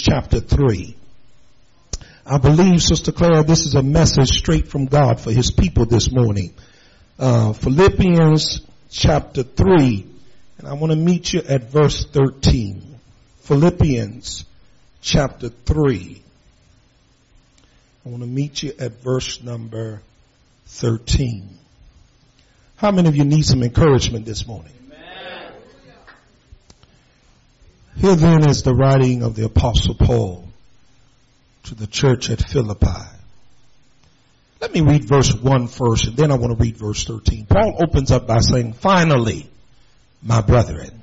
chapter 0.00 0.40
3. 0.40 0.96
I 2.24 2.38
believe, 2.38 2.82
Sister 2.82 3.12
Clara, 3.12 3.42
this 3.42 3.66
is 3.66 3.74
a 3.74 3.82
message 3.82 4.28
straight 4.28 4.68
from 4.68 4.86
God 4.86 5.20
for 5.20 5.32
his 5.32 5.50
people 5.50 5.86
this 5.86 6.10
morning. 6.12 6.54
Uh, 7.18 7.52
Philippians 7.52 8.62
chapter 8.90 9.42
3, 9.42 10.06
and 10.58 10.68
I 10.68 10.74
want 10.74 10.92
to 10.92 10.96
meet 10.96 11.32
you 11.32 11.42
at 11.42 11.70
verse 11.70 12.06
13. 12.06 12.98
Philippians 13.40 14.44
chapter 15.00 15.48
3. 15.48 16.22
I 18.04 18.08
want 18.08 18.22
to 18.22 18.28
meet 18.28 18.62
you 18.62 18.72
at 18.78 19.02
verse 19.02 19.42
number 19.42 20.00
13. 20.66 21.58
How 22.76 22.90
many 22.90 23.08
of 23.08 23.16
you 23.16 23.24
need 23.24 23.44
some 23.44 23.62
encouragement 23.62 24.24
this 24.24 24.46
morning? 24.46 24.72
Amen. 24.86 25.52
Here 28.02 28.16
then 28.16 28.50
is 28.50 28.64
the 28.64 28.74
writing 28.74 29.22
of 29.22 29.36
the 29.36 29.44
apostle 29.44 29.94
Paul 29.94 30.48
to 31.62 31.76
the 31.76 31.86
church 31.86 32.30
at 32.30 32.42
Philippi. 32.42 33.06
Let 34.60 34.74
me 34.74 34.80
read 34.80 35.04
verse 35.04 35.32
1 35.32 35.68
first 35.68 36.08
and 36.08 36.16
then 36.16 36.32
I 36.32 36.34
want 36.34 36.58
to 36.58 36.60
read 36.60 36.76
verse 36.76 37.04
13. 37.04 37.46
Paul 37.46 37.76
opens 37.80 38.10
up 38.10 38.26
by 38.26 38.40
saying, 38.40 38.72
finally, 38.72 39.48
my 40.20 40.40
brethren, 40.40 41.00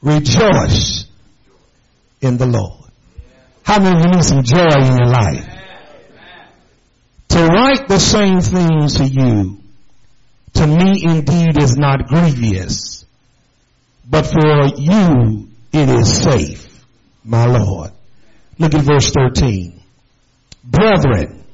rejoice 0.00 1.06
in 2.20 2.36
the 2.36 2.46
Lord. 2.46 2.88
How 3.64 3.80
many 3.80 3.98
of 3.98 4.04
you 4.06 4.12
need 4.12 4.24
some 4.24 4.44
joy 4.44 4.78
in 4.78 4.96
your 4.96 5.06
life? 5.06 5.58
To 7.30 7.46
write 7.46 7.88
the 7.88 7.98
same 7.98 8.40
things 8.40 8.98
to 8.98 9.06
you, 9.08 9.60
to 10.52 10.66
me 10.68 11.02
indeed 11.02 11.60
is 11.60 11.76
not 11.76 12.06
grievous, 12.06 13.04
but 14.08 14.24
for 14.24 14.66
you 14.76 15.50
it 15.74 15.88
is 15.88 16.22
safe, 16.22 16.84
my 17.24 17.46
Lord. 17.46 17.90
Look 18.58 18.74
at 18.74 18.84
verse 18.84 19.10
13. 19.10 19.80
Brethren, 20.62 21.44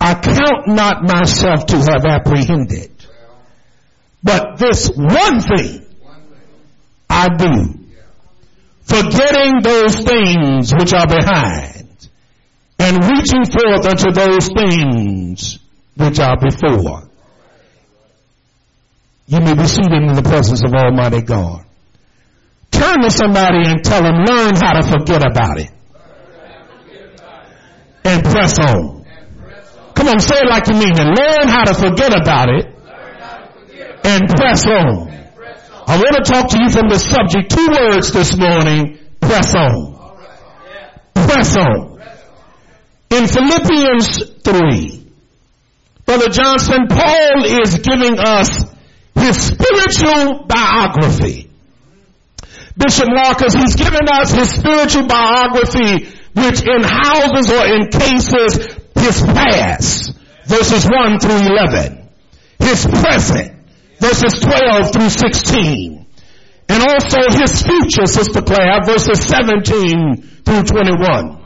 I 0.00 0.14
count 0.14 0.66
not 0.66 1.04
myself 1.04 1.66
to 1.66 1.76
have 1.76 2.04
apprehended, 2.04 2.90
but 4.22 4.58
this 4.58 4.90
one 4.94 5.40
thing 5.40 5.86
I 7.08 7.28
do, 7.28 7.74
forgetting 8.82 9.62
those 9.62 9.96
things 9.96 10.72
which 10.74 10.92
are 10.92 11.06
behind, 11.06 12.08
and 12.80 13.04
reaching 13.04 13.44
forth 13.44 13.86
unto 13.86 14.10
those 14.12 14.48
things 14.48 15.58
which 15.96 16.18
are 16.18 16.36
before. 16.36 17.08
You 19.26 19.40
may 19.40 19.54
be 19.54 19.64
seated 19.64 19.92
in 19.92 20.14
the 20.14 20.22
presence 20.22 20.62
of 20.64 20.72
Almighty 20.74 21.22
God. 21.22 21.67
Turn 22.88 23.02
to 23.02 23.10
somebody 23.10 23.68
and 23.68 23.84
tell 23.84 24.02
them, 24.02 24.24
learn 24.24 24.54
how 24.56 24.80
to 24.80 24.82
forget 24.82 25.20
about 25.20 25.60
it. 25.60 25.70
And 28.02 28.24
press 28.24 28.58
on. 28.58 29.04
Come 29.94 30.08
on, 30.08 30.20
say 30.20 30.36
it 30.38 30.48
like 30.48 30.68
you 30.68 30.74
mean 30.74 30.96
it. 30.96 31.04
Learn 31.04 31.48
how 31.48 31.64
to 31.64 31.74
forget 31.74 32.18
about 32.18 32.48
it. 32.48 32.64
And 34.04 34.26
press 34.30 34.64
on. 34.64 35.10
I 35.86 35.96
want 35.98 36.24
to 36.24 36.32
talk 36.32 36.48
to 36.48 36.58
you 36.62 36.70
from 36.70 36.88
the 36.88 36.98
subject, 36.98 37.50
two 37.50 37.68
words 37.68 38.10
this 38.12 38.34
morning, 38.38 38.98
press 39.20 39.54
on. 39.54 40.16
Press 41.12 41.56
on. 41.58 42.00
In 43.10 43.26
Philippians 43.26 44.40
3, 44.44 45.12
Brother 46.06 46.30
Johnson, 46.30 46.86
Paul 46.88 47.44
is 47.44 47.80
giving 47.80 48.18
us 48.18 48.64
his 49.14 49.36
spiritual 49.36 50.46
biography. 50.46 51.47
Bishop 52.78 53.08
Marcus, 53.10 53.54
he's 53.54 53.74
given 53.74 54.06
us 54.08 54.30
his 54.30 54.50
spiritual 54.50 55.06
biography, 55.06 56.06
which 56.34 56.62
in 56.62 56.82
houses 56.84 57.50
or 57.50 57.66
encases 57.66 58.54
his 58.94 59.20
past, 59.34 60.14
verses 60.46 60.88
1 60.88 61.18
through 61.18 61.42
11, 61.42 62.08
his 62.60 62.86
present, 62.86 63.66
verses 63.98 64.40
12 64.40 64.92
through 64.92 65.10
16, 65.10 66.06
and 66.68 66.82
also 66.84 67.18
his 67.36 67.62
future, 67.62 68.06
Sister 68.06 68.42
Claire, 68.42 68.84
verses 68.84 69.26
17 69.26 70.22
through 70.44 70.62
21. 70.62 71.38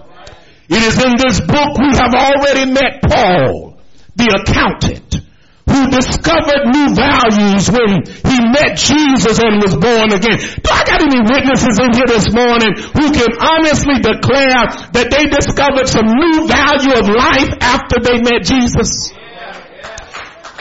It 0.68 0.82
is 0.82 1.02
in 1.02 1.16
this 1.16 1.40
book 1.40 1.78
we 1.78 1.96
have 1.96 2.14
already 2.14 2.70
met 2.70 3.00
Paul, 3.02 3.80
the 4.16 4.44
accountant, 4.44 5.21
who 5.68 5.90
discovered 5.90 6.68
new 6.74 6.94
values 6.94 7.70
when 7.70 8.02
he 8.02 8.36
met 8.50 8.74
Jesus 8.76 9.38
and 9.38 9.62
was 9.62 9.74
born 9.78 10.10
again. 10.10 10.38
Do 10.38 10.68
I 10.70 10.82
got 10.84 11.00
any 11.02 11.22
witnesses 11.22 11.78
in 11.78 11.90
here 11.94 12.10
this 12.10 12.28
morning 12.34 12.74
who 12.92 13.06
can 13.14 13.30
honestly 13.38 14.02
declare 14.02 14.66
that 14.90 15.08
they 15.10 15.30
discovered 15.30 15.86
some 15.86 16.06
new 16.06 16.46
value 16.50 16.94
of 16.98 17.06
life 17.08 17.50
after 17.62 18.02
they 18.02 18.18
met 18.20 18.42
Jesus? 18.42 19.12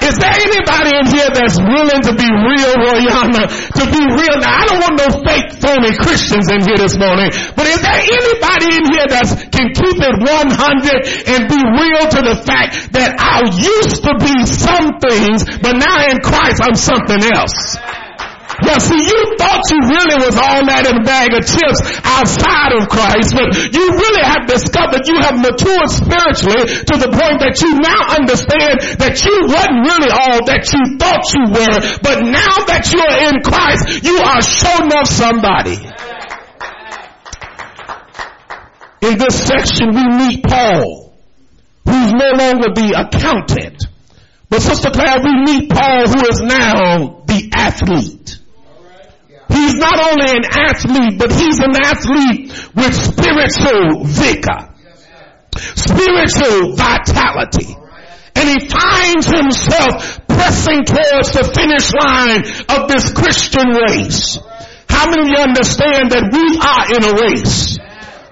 Is 0.02 0.18
there 0.18 0.34
anybody 0.34 0.92
in 0.98 1.06
here 1.14 1.30
that's 1.30 1.62
willing 1.62 2.02
to 2.10 2.14
be 2.18 2.26
real, 2.26 2.74
Royana? 2.74 3.46
To 3.78 3.84
be 3.86 4.02
real? 4.02 4.36
Now, 4.42 4.50
I 4.50 4.64
don't 4.66 4.82
want 4.82 4.96
no 4.98 5.10
fake, 5.22 5.62
phony 5.62 5.94
Christians 5.94 6.50
in 6.50 6.66
here 6.66 6.78
this 6.82 6.98
morning, 6.98 7.30
but 7.54 7.70
is 7.70 7.82
there 7.86 8.02
anybody 8.02 8.82
in 8.82 8.86
here 8.90 9.08
that 9.14 9.30
can 9.54 9.68
keep 9.78 9.98
it 10.02 10.16
100 10.18 11.30
and 11.30 11.40
be 11.46 11.62
real 11.62 12.04
to 12.18 12.20
the 12.34 12.38
fact 12.42 12.98
that 12.98 13.14
I 13.22 13.46
used 13.46 14.02
to 14.02 14.14
be 14.18 14.36
some 14.50 14.98
things, 14.98 15.46
but 15.62 15.78
now 15.78 16.10
in 16.10 16.18
Christ 16.26 16.66
I'm 16.66 16.76
something 16.76 17.22
else? 17.38 17.78
Well, 18.62 18.80
see, 18.80 19.02
you 19.02 19.22
thought 19.42 19.62
you 19.74 19.80
really 19.90 20.18
was 20.22 20.38
all 20.38 20.62
that 20.70 20.86
in 20.86 21.02
a 21.02 21.06
bag 21.06 21.34
of 21.34 21.42
chips 21.42 21.82
outside 22.06 22.78
of 22.78 22.86
Christ, 22.88 23.34
but 23.34 23.50
you 23.74 23.86
really 23.90 24.26
have 24.26 24.46
discovered 24.46 25.02
you 25.10 25.18
have 25.18 25.42
matured 25.42 25.90
spiritually 25.90 26.70
to 26.86 26.96
the 27.02 27.10
point 27.10 27.42
that 27.42 27.58
you 27.58 27.82
now 27.82 28.14
understand 28.14 29.02
that 29.02 29.18
you 29.26 29.36
wasn't 29.50 29.82
really 29.82 30.12
all 30.14 30.46
that 30.46 30.70
you 30.70 30.82
thought 31.02 31.26
you 31.34 31.44
were, 31.50 31.78
but 32.06 32.22
now 32.22 32.54
that 32.70 32.86
you're 32.94 33.18
in 33.34 33.42
Christ, 33.42 34.06
you 34.06 34.22
are 34.22 34.42
sure 34.46 34.80
enough 34.86 35.10
somebody. 35.10 35.82
In 39.02 39.18
this 39.18 39.36
section, 39.48 39.90
we 39.90 40.06
meet 40.22 40.44
Paul, 40.44 41.18
who's 41.86 42.14
no 42.14 42.30
longer 42.38 42.70
the 42.78 42.94
accountant, 42.94 43.84
but 44.50 44.62
Sister 44.62 44.92
Claire, 44.92 45.24
we 45.24 45.34
meet 45.44 45.70
Paul 45.72 46.08
who 46.08 46.28
is 46.28 46.42
now 46.42 47.24
the 47.26 47.50
athlete. 47.54 48.41
He's 49.52 49.76
not 49.76 50.00
only 50.00 50.32
an 50.32 50.46
athlete, 50.46 51.20
but 51.20 51.32
he's 51.32 51.60
an 51.60 51.76
athlete 51.76 52.52
with 52.76 52.94
spiritual 52.96 54.06
vigor, 54.06 54.72
spiritual 55.76 56.76
vitality. 56.76 57.76
And 58.36 58.48
he 58.48 58.70
finds 58.70 59.28
himself 59.28 60.26
pressing 60.28 60.86
towards 60.86 61.32
the 61.36 61.52
finish 61.54 61.92
line 61.94 62.42
of 62.70 62.90
this 62.90 63.12
Christian 63.12 63.70
race. 63.70 64.40
How 64.88 65.10
many 65.10 65.24
of 65.24 65.28
you 65.28 65.38
understand 65.44 66.12
that 66.12 66.30
we 66.32 66.46
are 66.58 66.86
in 66.96 67.04
a 67.04 67.14
race? 67.28 67.81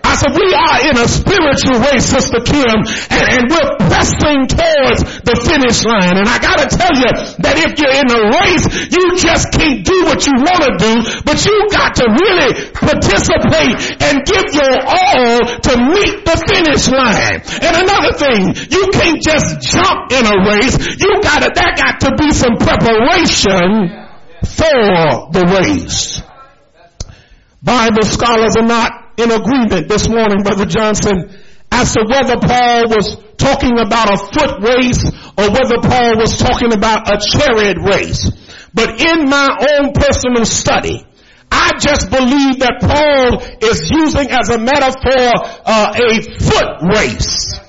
I 0.03 0.15
said, 0.15 0.33
we 0.33 0.49
are 0.49 0.79
in 0.89 0.95
a 0.97 1.07
spiritual 1.07 1.79
race, 1.85 2.05
Sister 2.09 2.39
Kim, 2.41 2.81
and, 3.13 3.25
and 3.29 3.43
we're 3.51 3.71
pressing 3.87 4.47
towards 4.47 5.05
the 5.21 5.35
finish 5.45 5.85
line. 5.85 6.17
And 6.17 6.27
I 6.27 6.39
gotta 6.39 6.67
tell 6.71 6.95
you 6.95 7.11
that 7.43 7.55
if 7.59 7.77
you're 7.77 7.93
in 7.93 8.09
a 8.09 8.21
race, 8.41 8.65
you 8.89 9.19
just 9.19 9.53
can't 9.53 9.85
do 9.85 10.09
what 10.09 10.25
you 10.25 10.33
want 10.39 10.61
to 10.65 10.73
do, 10.79 10.93
but 11.23 11.37
you 11.45 11.55
got 11.69 11.99
to 11.99 12.05
really 12.09 12.51
participate 12.73 13.75
and 14.01 14.23
give 14.25 14.47
your 14.55 14.75
all 14.87 15.37
to 15.67 15.73
meet 15.77 16.25
the 16.25 16.37
finish 16.47 16.89
line. 16.89 17.39
And 17.59 17.73
another 17.85 18.13
thing, 18.15 18.41
you 18.71 18.89
can't 18.95 19.21
just 19.21 19.61
jump 19.61 20.11
in 20.15 20.23
a 20.25 20.37
race. 20.47 20.79
You 20.99 21.21
gotta, 21.21 21.51
that 21.53 21.73
got 21.77 21.95
to 22.07 22.15
be 22.15 22.31
some 22.33 22.55
preparation 22.57 24.07
for 24.41 25.29
the 25.35 25.43
race. 25.59 26.21
Bible 27.61 28.03
scholars 28.03 28.55
are 28.55 28.65
not 28.65 29.08
in 29.19 29.31
agreement 29.31 29.89
this 29.89 30.07
morning, 30.07 30.43
Brother 30.43 30.65
Johnson, 30.65 31.29
as 31.71 31.93
to 31.93 32.05
whether 32.07 32.39
Paul 32.39 32.87
was 32.87 33.17
talking 33.37 33.77
about 33.77 34.13
a 34.13 34.17
foot 34.17 34.63
race 34.63 35.03
or 35.37 35.51
whether 35.51 35.79
Paul 35.83 36.17
was 36.17 36.37
talking 36.37 36.73
about 36.73 37.11
a 37.11 37.19
chariot 37.19 37.77
race. 37.83 38.23
But 38.73 39.01
in 39.01 39.29
my 39.29 39.49
own 39.59 39.91
personal 39.93 40.45
study, 40.45 41.05
I 41.51 41.77
just 41.79 42.09
believe 42.09 42.59
that 42.59 42.79
Paul 42.79 43.41
is 43.59 43.89
using 43.91 44.29
as 44.31 44.49
a 44.49 44.57
metaphor 44.57 45.31
uh, 45.65 45.93
a 45.95 46.21
foot 46.39 46.95
race 46.95 47.59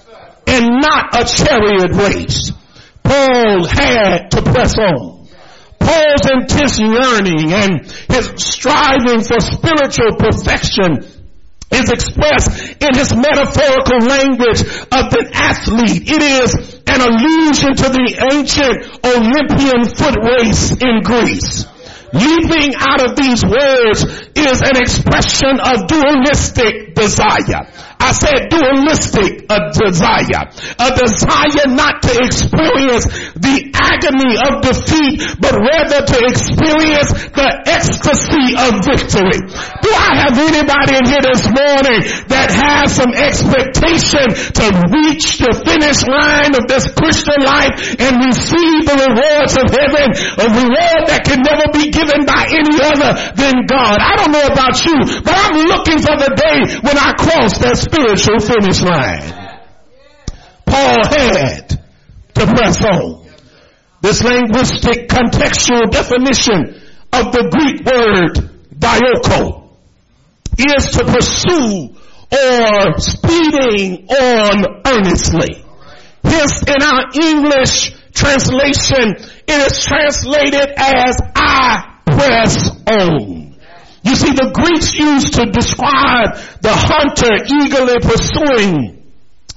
and 0.47 0.81
not 0.81 1.19
a 1.19 1.25
chariot 1.25 1.93
race. 1.97 2.53
Paul 3.03 3.65
had 3.65 4.31
to 4.33 4.43
press 4.43 4.75
on. 4.79 5.27
Paul's 5.81 6.31
intense 6.31 6.79
yearning 6.79 7.53
and 7.53 7.81
his 8.09 8.33
striving 8.37 9.23
for 9.23 9.41
spiritual 9.41 10.17
perfection 10.19 11.20
is 11.71 11.91
expressed 11.91 12.83
in 12.83 12.95
his 12.95 13.15
metaphorical 13.15 14.01
language 14.07 14.61
of 14.61 15.13
an 15.15 15.31
athlete. 15.33 16.03
It 16.11 16.23
is 16.23 16.55
an 16.87 17.01
allusion 17.01 17.77
to 17.77 17.89
the 17.89 18.07
ancient 18.33 18.77
Olympian 19.07 19.87
foot 19.95 20.17
race 20.19 20.73
in 20.83 21.03
Greece. 21.03 21.70
Leaping 22.13 22.75
out 22.75 23.01
of 23.07 23.15
these 23.15 23.45
words 23.45 24.03
is 24.35 24.59
an 24.63 24.77
expression 24.83 25.61
of 25.63 25.87
dualistic 25.87 26.95
desire. 26.95 27.71
I 28.01 28.11
said 28.17 28.49
dualistic 28.49 29.45
a 29.47 29.71
desire. 29.77 30.49
A 30.81 30.89
desire 30.97 31.69
not 31.71 32.01
to 32.03 32.13
experience 32.25 33.05
the 33.37 33.71
agony 33.77 34.35
of 34.41 34.65
defeat, 34.65 35.21
but 35.39 35.53
rather 35.53 36.01
to 36.09 36.17
experience 36.25 37.13
the 37.37 37.51
ecstasy 37.69 38.57
of 38.57 38.81
victory. 38.83 39.39
Do 39.85 39.91
I 39.93 40.11
have 40.25 40.35
anybody 40.35 40.97
in 40.97 41.05
here 41.07 41.25
this 41.29 41.45
morning 41.45 42.01
that 42.33 42.49
has 42.51 42.97
some 42.97 43.13
expectation 43.13 44.33
to 44.33 44.65
reach 44.91 45.39
the 45.39 45.53
finish 45.61 46.01
line 46.09 46.57
of 46.57 46.65
this 46.67 46.89
Christian 46.97 47.45
life 47.45 48.01
and 48.01 48.13
receive 48.25 48.81
the 48.89 48.97
rewards 48.97 49.55
of 49.61 49.69
heaven? 49.69 50.09
A 50.41 50.47
reward 50.49 51.03
that 51.13 51.23
can 51.29 51.45
never 51.45 51.69
be 51.77 51.93
given 51.93 52.00
by 52.07 52.47
any 52.49 52.77
other 52.81 53.13
than 53.37 53.67
God. 53.67 53.99
I 54.01 54.17
don't 54.17 54.33
know 54.33 54.47
about 54.47 54.85
you, 54.85 55.23
but 55.23 55.35
I'm 55.35 55.57
looking 55.69 55.99
for 55.99 56.17
the 56.17 56.33
day 56.37 56.81
when 56.81 56.99
I 56.99 57.13
cross 57.15 57.59
that 57.59 57.77
spiritual 57.77 58.41
finish 58.41 58.81
line. 58.83 59.51
Paul 60.67 61.05
had 61.07 61.69
to 62.35 62.47
press 62.47 62.85
on. 62.85 63.27
This 64.03 64.23
linguistic 64.23 65.09
contextual 65.09 65.91
definition 65.91 66.81
of 67.13 67.33
the 67.33 67.49
Greek 67.53 67.85
word 67.85 68.51
dioko 68.73 69.69
is 70.57 70.91
to 70.93 71.05
pursue 71.05 71.97
or 72.33 72.99
speeding 72.99 74.07
on 74.09 74.83
earnestly. 74.87 75.65
Hence 76.23 76.63
in 76.63 76.83
our 76.83 77.11
English 77.15 77.93
translation, 78.15 79.17
it 79.49 79.73
is 79.73 79.85
translated 79.85 80.73
as 80.77 81.17
press 82.21 82.71
on. 82.87 83.57
You 84.03 84.17
see, 84.17 84.33
the 84.33 84.51
Greeks 84.53 84.97
used 84.97 85.35
to 85.35 85.47
describe 85.47 86.37
the 86.61 86.73
hunter 86.73 87.33
eagerly 87.49 88.01
pursuing 88.01 89.01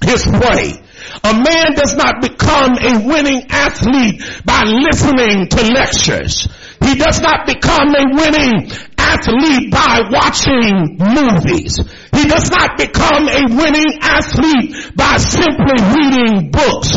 his 0.04 0.24
prey. 0.24 0.80
A 1.24 1.32
man 1.32 1.72
does 1.74 1.94
not 1.96 2.20
become 2.20 2.76
a 2.76 3.06
winning 3.06 3.46
athlete 3.48 4.20
by 4.44 4.64
listening 4.64 5.48
to 5.48 5.60
lectures. 5.72 6.48
He 6.84 6.94
does 6.96 7.20
not 7.20 7.46
become 7.46 7.94
a 7.94 8.04
winning 8.12 8.68
athlete 8.98 9.70
by 9.70 10.02
watching 10.10 10.98
movies. 10.98 11.80
He 12.12 12.24
does 12.28 12.50
not 12.50 12.76
become 12.76 13.28
a 13.28 13.42
winning 13.48 13.98
athlete 14.00 14.96
by 14.96 15.16
simply 15.16 15.78
reading 15.96 16.50
books. 16.50 16.92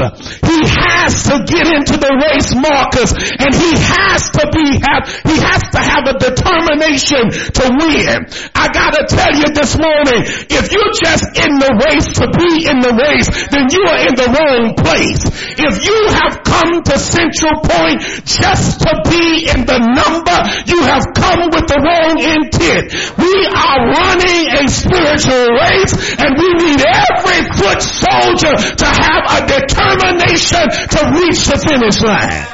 He 0.57 0.65
has 0.65 1.29
to 1.29 1.45
get 1.45 1.69
into 1.69 2.01
the 2.01 2.09
race 2.17 2.49
markers 2.57 3.13
and 3.13 3.53
he 3.53 3.77
has 3.77 4.25
to 4.33 4.43
be 4.49 4.81
have 4.81 5.05
he 5.21 5.37
has 5.37 5.61
to 5.69 5.81
have 5.85 6.09
a 6.09 6.17
determination 6.17 7.29
to 7.29 7.63
win. 7.77 8.25
I 8.57 8.65
gotta 8.73 9.05
tell 9.05 9.37
you 9.37 9.53
this 9.53 9.77
morning, 9.77 10.25
if 10.49 10.73
you're 10.73 10.95
just 10.97 11.29
in 11.37 11.61
the 11.61 11.71
race 11.85 12.09
to 12.17 12.25
be 12.33 12.65
in 12.65 12.81
the 12.81 12.89
race, 12.89 13.29
then 13.53 13.69
you 13.69 13.85
are 13.85 14.01
in 14.01 14.15
the 14.17 14.29
wrong 14.33 14.73
place. 14.81 15.21
If 15.61 15.73
you 15.85 15.99
have 16.25 16.41
come 16.41 16.81
to 16.89 16.95
Central 16.97 17.61
Point 17.61 18.01
just 18.25 18.81
to 18.81 18.91
be 19.13 19.45
in 19.45 19.61
the 19.61 19.77
number, 19.77 20.39
you 20.65 20.81
have 20.89 21.05
come 21.13 21.53
with 21.53 21.69
the 21.69 21.77
wrong 21.85 22.17
intent. 22.17 22.97
We 23.21 23.33
are 23.53 23.79
running 23.93 24.57
a 24.57 24.63
spiritual 24.73 25.53
race 25.53 25.93
and 26.17 26.33
we 26.33 26.49
need 26.65 26.81
every 26.81 27.45
foot 27.61 27.77
soldier 27.77 28.57
to 28.57 28.87
have 28.89 29.23
a 29.37 29.39
determination 29.45 30.46
to 30.49 30.99
reach 31.19 31.45
the 31.45 31.57
finish 31.57 32.01
line. 32.01 32.47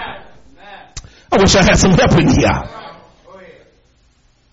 I 1.31 1.37
wish 1.37 1.55
I 1.55 1.63
had 1.63 1.77
some 1.77 1.91
help 1.91 2.11
in 2.19 2.27
here. 2.27 2.63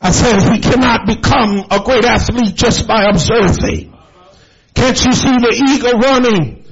I 0.02 0.10
said 0.12 0.50
we 0.50 0.58
cannot 0.60 1.06
become 1.06 1.66
a 1.70 1.82
great 1.84 2.04
athlete 2.04 2.54
just 2.54 2.88
by 2.88 3.04
observing. 3.04 3.92
Can't 4.74 5.04
you 5.04 5.12
see 5.12 5.36
the 5.36 5.52
eager 5.68 5.96
running 5.98 6.64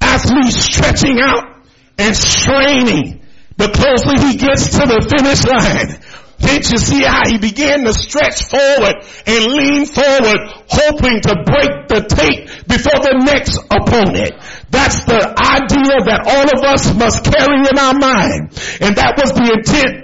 athlete 0.00 0.52
stretching 0.52 1.20
out 1.20 1.62
and 1.98 2.16
straining 2.16 3.22
the 3.56 3.68
closer 3.68 4.26
he 4.26 4.36
gets 4.36 4.70
to 4.70 4.86
the 4.86 5.06
finish 5.06 5.44
line? 5.44 6.03
Can't 6.44 6.70
you 6.70 6.78
see 6.78 7.02
how 7.02 7.24
he 7.24 7.38
began 7.38 7.84
to 7.84 7.94
stretch 7.94 8.44
forward 8.44 9.00
and 9.26 9.42
lean 9.56 9.86
forward, 9.86 10.40
hoping 10.68 11.20
to 11.24 11.32
break 11.40 11.88
the 11.88 12.04
tape 12.04 12.68
before 12.68 13.00
the 13.00 13.16
next 13.24 13.56
opponent? 13.72 14.36
That's 14.68 15.04
the 15.04 15.24
idea 15.24 16.04
that 16.04 16.20
all 16.28 16.44
of 16.44 16.60
us 16.68 16.92
must 16.94 17.24
carry 17.24 17.64
in 17.64 17.78
our 17.78 17.94
mind. 17.96 18.52
And 18.84 18.96
that 18.96 19.16
was 19.16 19.32
the 19.32 19.56
intent 19.56 20.03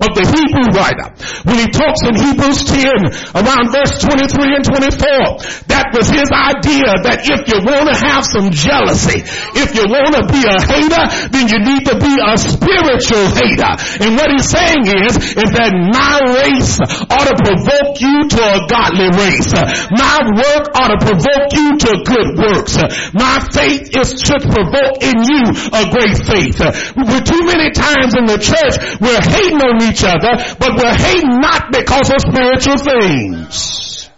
of 0.00 0.16
the 0.16 0.24
Hebrew 0.24 0.72
writer 0.72 1.12
when 1.44 1.60
he 1.60 1.68
talks 1.68 2.00
in 2.08 2.16
Hebrews 2.16 2.64
10 2.64 3.36
around 3.36 3.68
verse 3.68 4.00
23 4.00 4.56
and 4.56 4.64
24. 4.64 5.68
That 5.68 5.92
was 5.92 6.08
his 6.08 6.32
idea 6.32 6.88
that 7.04 7.20
if 7.28 7.44
you 7.44 7.60
want 7.60 7.92
to 7.92 7.96
have 8.00 8.24
some 8.24 8.48
jealousy, 8.48 9.20
if 9.60 9.76
you 9.76 9.84
want 9.92 10.16
to 10.16 10.24
be 10.32 10.40
a 10.40 10.56
hater, 10.56 11.04
then 11.28 11.44
you 11.52 11.58
need 11.60 11.84
to 11.92 11.96
be 12.00 12.16
a 12.16 12.32
spiritual 12.40 13.28
hater. 13.28 13.72
And 14.00 14.16
what 14.16 14.32
he's 14.32 14.48
saying 14.48 14.88
is, 14.88 15.36
is 15.36 15.50
that 15.52 15.68
my 15.68 16.16
race 16.32 16.80
ought 16.80 17.28
to 17.28 17.36
provoke 17.36 18.00
you 18.00 18.24
to 18.24 18.40
a 18.40 18.58
godly 18.72 19.12
race. 19.20 19.52
My 19.92 20.16
work 20.32 20.64
ought 20.80 20.96
to 20.96 21.00
provoke 21.04 21.52
you 21.52 21.76
to 21.76 21.90
good 22.08 22.28
works. 22.40 22.80
My 23.12 23.36
faith 23.52 23.92
is 23.92 24.16
to 24.32 24.36
provoke 24.48 25.04
in 25.04 25.16
you 25.28 25.44
a 25.76 25.82
great 25.92 26.16
faith. 26.24 26.56
We're 26.96 27.26
too 27.26 27.44
many 27.44 27.68
times 27.76 28.16
in 28.16 28.24
the 28.24 28.40
church, 28.40 28.80
we're 28.96 29.20
hating 29.20 29.60
on 29.60 29.89
each 29.90 30.04
other, 30.04 30.56
but 30.58 30.70
we're 30.76 30.94
hating 30.94 31.40
not 31.40 31.72
because 31.72 32.10
of 32.10 32.20
spiritual 32.20 32.78
things. 32.78 34.10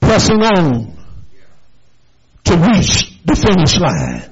Pressing 0.00 0.42
on 0.42 0.96
to 2.44 2.56
reach 2.56 3.24
the 3.24 3.34
finish 3.34 3.78
line. 3.78 4.22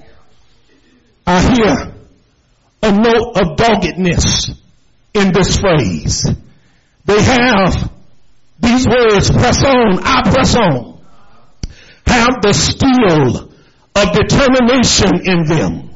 I 1.27 1.55
hear 1.55 1.95
a 2.83 2.93
note 2.93 3.37
of 3.37 3.57
doggedness 3.57 4.51
in 5.15 5.33
this 5.33 5.59
phrase. 5.59 6.29
They 7.05 7.23
have 7.23 7.91
these 8.61 8.87
words, 8.87 9.31
press 9.31 9.65
on, 9.65 9.99
I 10.03 10.23
press 10.31 10.57
on, 10.57 11.01
have 12.07 12.43
the 12.43 12.53
steel 12.53 13.51
of 13.95 14.13
determination 14.13 15.27
in 15.27 15.45
them. 15.45 15.91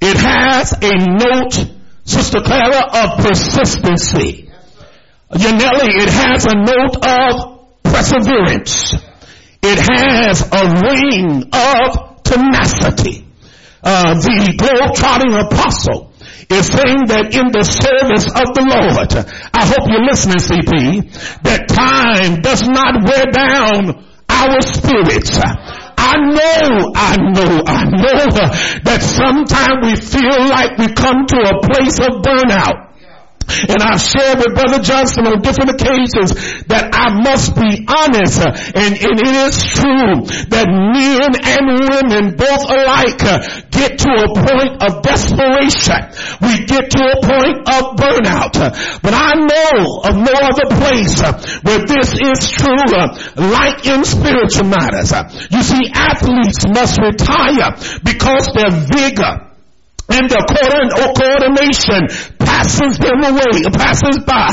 It 0.00 0.16
has 0.16 0.72
a 0.72 0.98
note 0.98 1.75
Sister 2.06 2.40
Clara, 2.40 2.86
of 3.02 3.18
persistency. 3.18 4.48
Yanelli, 5.32 5.90
it 6.02 6.08
has 6.08 6.46
a 6.46 6.54
note 6.54 6.96
of 7.02 7.82
perseverance. 7.82 8.94
It 9.62 9.78
has 9.78 10.40
a 10.40 10.62
ring 10.86 11.50
of 11.52 12.22
tenacity. 12.22 13.26
Uh, 13.82 14.14
the 14.14 14.54
globe-trotting 14.56 15.34
apostle 15.34 16.12
is 16.48 16.66
saying 16.66 17.06
that 17.10 17.34
in 17.34 17.50
the 17.50 17.66
service 17.66 18.26
of 18.30 18.54
the 18.54 18.62
Lord, 18.62 19.10
I 19.52 19.66
hope 19.66 19.90
you're 19.90 20.06
listening, 20.06 20.38
CP, 20.38 21.42
that 21.42 21.68
time 21.68 22.40
does 22.40 22.62
not 22.62 23.02
wear 23.02 23.26
down 23.34 24.04
our 24.28 24.60
spirits. 24.62 25.38
I 26.06 26.14
know, 26.22 26.92
I 26.94 27.16
know, 27.34 27.62
I 27.66 27.82
know 27.90 28.26
that 28.86 29.02
sometimes 29.02 29.82
we 29.82 29.96
feel 29.98 30.38
like 30.48 30.78
we 30.78 30.86
come 30.94 31.26
to 31.26 31.38
a 31.50 31.58
place 31.66 31.98
of 31.98 32.22
burnout. 32.22 32.85
And 33.46 33.78
I've 33.78 34.02
shared 34.02 34.38
with 34.38 34.54
Brother 34.54 34.82
Johnson 34.82 35.26
on 35.26 35.40
different 35.40 35.78
occasions 35.78 36.34
that 36.66 36.90
I 36.92 37.14
must 37.22 37.54
be 37.54 37.86
honest. 37.86 38.42
And, 38.74 38.92
and 38.98 39.16
it 39.22 39.36
is 39.46 39.54
true 39.62 40.26
that 40.50 40.66
men 40.66 41.30
and 41.30 41.64
women 41.86 42.34
both 42.34 42.64
alike 42.66 43.22
get 43.70 44.02
to 44.02 44.10
a 44.10 44.28
point 44.34 44.82
of 44.82 45.02
desperation. 45.02 46.00
We 46.42 46.66
get 46.66 46.90
to 46.90 47.02
a 47.06 47.18
point 47.22 47.58
of 47.70 47.82
burnout. 47.94 48.54
But 49.00 49.14
I 49.14 49.38
know 49.38 50.02
of 50.04 50.14
no 50.18 50.34
other 50.34 50.66
place 50.82 51.22
where 51.62 51.82
this 51.86 52.12
is 52.18 52.50
true 52.50 52.92
like 53.38 53.86
in 53.86 54.04
spiritual 54.04 54.68
matters. 54.68 55.14
You 55.50 55.62
see, 55.62 55.86
athletes 55.94 56.66
must 56.66 56.98
retire 57.00 57.72
because 58.02 58.50
their 58.54 58.70
vigor 58.70 59.45
and 60.16 60.30
the 60.32 60.40
coordination 60.48 62.08
passes 62.40 62.96
them 62.96 63.20
away, 63.20 63.68
passes 63.68 64.16
by. 64.24 64.48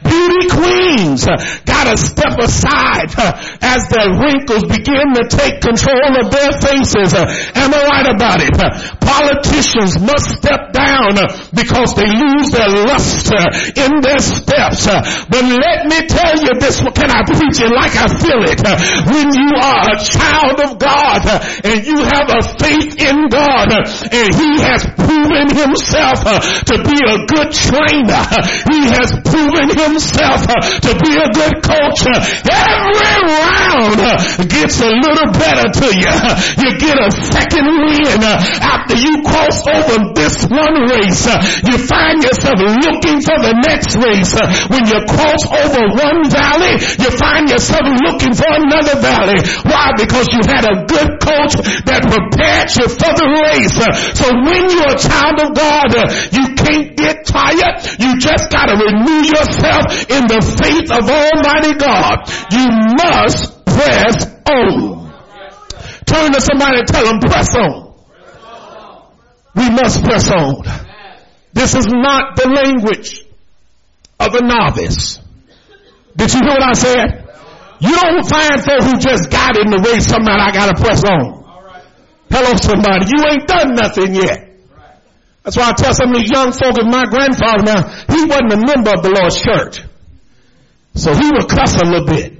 Beauty 0.00 0.44
queens 0.48 1.28
gotta 1.68 1.96
step 2.00 2.38
aside 2.40 3.12
uh, 3.18 3.36
as 3.60 3.90
their 3.92 4.14
wrinkles 4.16 4.64
begin 4.70 5.12
to 5.12 5.24
take 5.28 5.60
control 5.60 6.16
of 6.16 6.32
their 6.32 6.52
faces. 6.62 7.12
Uh, 7.12 7.28
am 7.58 7.74
I 7.74 7.82
right 7.92 8.08
about 8.08 8.40
it? 8.40 8.54
Politicians 9.02 10.00
must 10.00 10.38
step 10.40 10.72
down 10.72 11.18
uh, 11.18 11.28
because 11.52 11.92
they 11.98 12.08
lose 12.08 12.48
their 12.54 12.70
luster 12.70 13.42
in 13.76 14.00
their 14.00 14.22
steps. 14.22 14.86
But 14.86 15.44
let 15.44 15.90
me 15.90 16.08
tell 16.08 16.38
you 16.40 16.56
this, 16.56 16.80
can 16.80 17.10
I 17.10 17.26
preach 17.26 17.60
it 17.60 17.68
like 17.68 17.92
I 17.98 18.08
feel 18.16 18.40
it? 18.48 18.60
When 18.62 19.28
you 19.34 19.50
are 19.60 19.82
a 19.92 19.98
child 20.00 20.56
of 20.62 20.78
God 20.78 21.20
and 21.66 21.84
you 21.84 22.00
have 22.00 22.28
a 22.32 22.40
faith 22.56 22.96
in 22.96 23.28
God 23.28 23.68
and 23.72 24.28
He 24.32 24.50
has 24.62 24.86
proven 25.02 25.46
himself 25.50 26.18
uh, 26.24 26.40
to 26.40 26.74
be 26.86 26.98
a 27.02 27.16
good 27.26 27.50
trainer. 27.52 28.24
He 28.70 28.80
has 28.90 29.10
proven 29.26 29.68
himself 29.74 30.46
uh, 30.46 30.58
to 30.86 30.90
be 30.98 31.12
a 31.18 31.28
good 31.30 31.54
coach. 31.62 32.00
Every 32.46 33.16
round 33.26 33.98
uh, 33.98 34.16
gets 34.46 34.80
a 34.80 34.90
little 34.90 35.30
better 35.34 35.66
to 35.82 35.88
you. 35.92 36.14
You 36.62 36.70
get 36.78 36.96
a 36.98 37.10
second 37.10 37.66
win 37.66 38.22
after 38.22 38.96
you 38.96 39.22
cross 39.22 39.66
over 39.66 40.14
this 40.14 40.46
one 40.46 40.76
race. 40.90 41.26
You 41.66 41.76
find 41.78 42.22
yourself 42.22 42.58
looking 42.58 43.18
for 43.22 43.38
the 43.42 43.54
next 43.66 43.96
race. 43.98 44.32
When 44.70 44.84
you 44.86 44.98
cross 45.08 45.42
over 45.50 45.82
one 45.98 46.30
valley, 46.30 46.78
you 46.98 47.10
find 47.18 47.48
yourself 47.48 47.86
looking 48.06 48.34
for 48.34 48.48
another 48.48 49.00
valley. 49.00 49.40
Why? 49.66 49.92
Because 49.96 50.28
you 50.32 50.42
had 50.46 50.64
a 50.64 50.84
good 50.86 51.20
coach 51.20 51.54
that 51.88 52.02
prepared 52.06 52.68
you 52.76 52.86
for 52.88 53.12
the 53.12 53.28
race. 53.50 53.76
So 54.18 54.26
when 54.28 54.64
you're 54.70 54.91
a 54.92 54.98
child 54.98 55.40
of 55.40 55.56
God, 55.56 55.88
you 56.32 56.54
can't 56.54 56.96
get 56.96 57.26
tired. 57.26 57.80
You 57.98 58.18
just 58.20 58.50
gotta 58.52 58.76
renew 58.76 59.24
yourself 59.24 60.10
in 60.12 60.28
the 60.28 60.40
faith 60.60 60.88
of 60.92 61.08
Almighty 61.08 61.74
God. 61.80 62.28
You 62.52 62.66
must 63.00 63.64
press 63.64 64.16
on. 64.46 65.02
Turn 66.04 66.32
to 66.32 66.40
somebody 66.40 66.78
and 66.78 66.88
tell 66.88 67.04
them 67.04 67.20
press 67.20 67.54
on. 67.56 67.94
We 69.54 69.70
must 69.70 70.04
press 70.04 70.30
on. 70.30 70.62
This 71.52 71.74
is 71.74 71.86
not 71.86 72.36
the 72.36 72.48
language 72.48 73.24
of 74.18 74.34
a 74.34 74.42
novice. 74.42 75.20
Did 76.16 76.32
you 76.32 76.40
hear 76.40 76.50
what 76.50 76.62
I 76.62 76.72
said? 76.72 77.28
You 77.80 77.96
don't 77.96 78.24
find 78.24 78.62
folk 78.62 78.82
who 78.82 78.96
just 78.98 79.30
got 79.30 79.56
in 79.56 79.70
the 79.70 79.78
race, 79.78 80.06
somebody 80.06 80.40
I 80.40 80.52
gotta 80.52 80.80
press 80.80 81.04
on. 81.04 81.42
Hello 82.30 82.56
somebody, 82.56 83.06
you 83.12 83.24
ain't 83.28 83.46
done 83.46 83.74
nothing 83.74 84.14
yet. 84.14 84.51
That's 85.42 85.56
why 85.56 85.70
I 85.70 85.72
tell 85.72 85.94
some 85.94 86.14
of 86.14 86.20
these 86.20 86.30
young 86.30 86.52
folk 86.52 86.78
my 86.86 87.04
grandfather 87.10 87.62
now, 87.66 87.82
he 88.06 88.24
wasn't 88.24 88.52
a 88.52 88.62
member 88.62 88.90
of 88.94 89.02
the 89.02 89.10
Lord's 89.10 89.40
church. 89.42 89.82
So 90.94 91.14
he 91.14 91.30
would 91.30 91.48
cuss 91.48 91.74
a 91.74 91.84
little 91.84 92.06
bit. 92.06 92.38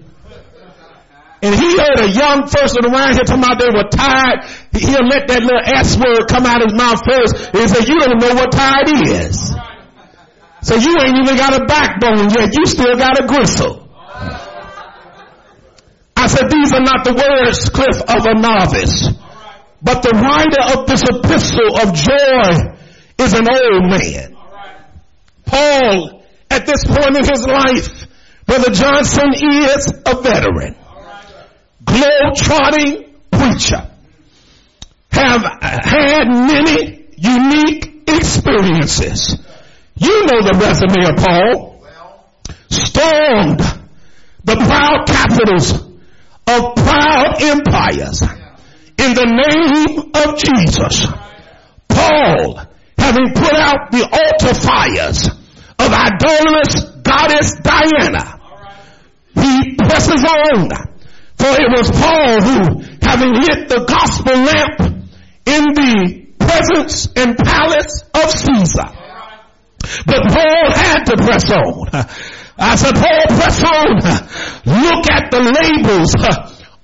And 1.42 1.54
he 1.56 1.75
heard 1.75 1.99
a 1.99 2.11
young 2.11 2.47
person 2.47 2.87
around 2.87 3.18
here 3.18 3.26
talking 3.26 3.42
about 3.42 3.59
they 3.59 3.75
were 3.75 3.90
tired. 3.90 4.47
He'll 4.78 5.11
let 5.11 5.26
that 5.26 5.42
little 5.42 5.66
S 5.66 5.99
word 5.99 6.30
come 6.30 6.47
out 6.47 6.62
of 6.62 6.71
his 6.71 6.78
mouth 6.78 7.02
first. 7.02 7.35
And 7.50 7.59
he 7.59 7.66
said, 7.66 7.88
you 7.88 7.99
don't 7.99 8.23
know 8.23 8.35
what 8.38 8.52
tired 8.52 8.87
is. 9.11 9.50
So 10.62 10.76
you 10.78 10.94
ain't 11.02 11.18
even 11.18 11.35
got 11.35 11.59
a 11.59 11.66
backbone 11.66 12.30
yet. 12.30 12.54
You 12.54 12.66
still 12.66 12.94
got 12.94 13.18
a 13.18 13.26
gristle. 13.26 13.90
I 16.14 16.28
said, 16.28 16.47
these 16.47 16.73
are 16.73 16.87
not 16.87 17.02
the 17.02 17.18
words, 17.18 17.68
Cliff, 17.71 17.99
of 17.99 18.23
a 18.23 18.38
novice. 18.38 19.11
But 19.82 20.06
the 20.06 20.14
writer 20.14 20.78
of 20.78 20.87
this 20.87 21.02
epistle 21.02 21.75
of 21.82 21.90
joy 21.99 22.71
is 23.19 23.33
an 23.35 23.47
old 23.49 23.85
man. 23.90 24.37
Paul, 25.47 26.23
at 26.50 26.66
this 26.66 26.85
point 26.85 27.16
in 27.16 27.25
his 27.25 27.47
life, 27.47 28.07
Brother 28.47 28.71
Johnson 28.71 29.33
is 29.35 29.92
a 30.07 30.14
veteran. 30.21 30.76
Globe-trotting 31.85 33.14
preacher. 33.31 33.88
Have 35.11 35.42
had 35.61 36.25
many 36.26 37.07
unique 37.16 38.02
experiences. 38.09 39.38
You 39.97 40.26
know 40.26 40.42
the 40.42 40.59
resume 40.59 41.04
of 41.09 41.16
Paul. 41.16 41.87
Stormed 42.71 43.61
the 44.45 44.57
proud 44.57 45.07
capitals 45.07 45.73
of 46.47 46.75
proud 46.75 47.40
empires 47.40 48.23
in 48.99 49.14
the 49.14 49.26
name 49.26 50.11
of 50.14 50.38
Jesus. 50.38 51.07
Paul, 51.88 52.66
having 52.99 53.32
put 53.34 53.54
out 53.54 53.90
the 53.90 54.04
altar 54.04 54.54
fires 54.54 55.28
of 55.78 55.92
idolatrous 55.92 56.84
goddess 57.02 57.54
Diana, 57.62 58.40
he 59.34 59.76
presses 59.76 60.25
on. 60.25 60.68
For 61.38 61.50
it 61.58 61.70
was 61.75 61.90
Paul 61.90 62.40
who, 62.40 62.82
having 63.02 63.32
lit 63.34 63.68
the 63.68 63.84
gospel 63.84 64.34
lamp 64.34 65.02
in 65.44 65.64
the 65.75 66.22
presence 66.38 67.08
and 67.16 67.37
palace 67.37 68.04
of 68.14 68.30
Caesar. 68.30 69.02
But 70.06 70.22
Paul 70.30 70.70
had 70.70 71.04
to 71.04 71.16
press 71.16 71.50
on. 71.50 71.88
I 72.58 72.76
said, 72.76 72.94
Paul, 72.94 73.26
press 73.26 73.62
on. 73.64 73.96
Look 74.64 75.11
at 75.11 75.30
the 75.30 75.42
labels 75.42 76.14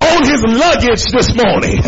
on 0.01 0.25
his 0.27 0.43
luggage 0.43 1.05
this 1.13 1.35
morning 1.37 1.79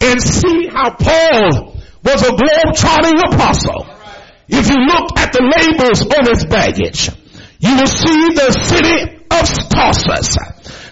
and 0.00 0.20
see 0.20 0.68
how 0.68 0.94
Paul 0.94 1.71
was 2.04 2.22
a 2.22 2.34
globe-trotting 2.34 3.18
apostle. 3.32 3.86
If 4.48 4.68
you 4.68 4.78
look 4.84 5.18
at 5.18 5.32
the 5.32 5.42
labels 5.42 6.02
on 6.02 6.26
his 6.26 6.44
baggage, 6.46 7.10
you 7.58 7.76
will 7.76 7.86
see 7.86 8.34
the 8.34 8.50
city 8.52 9.22
of 9.30 9.48
Tarsus, 9.70 10.36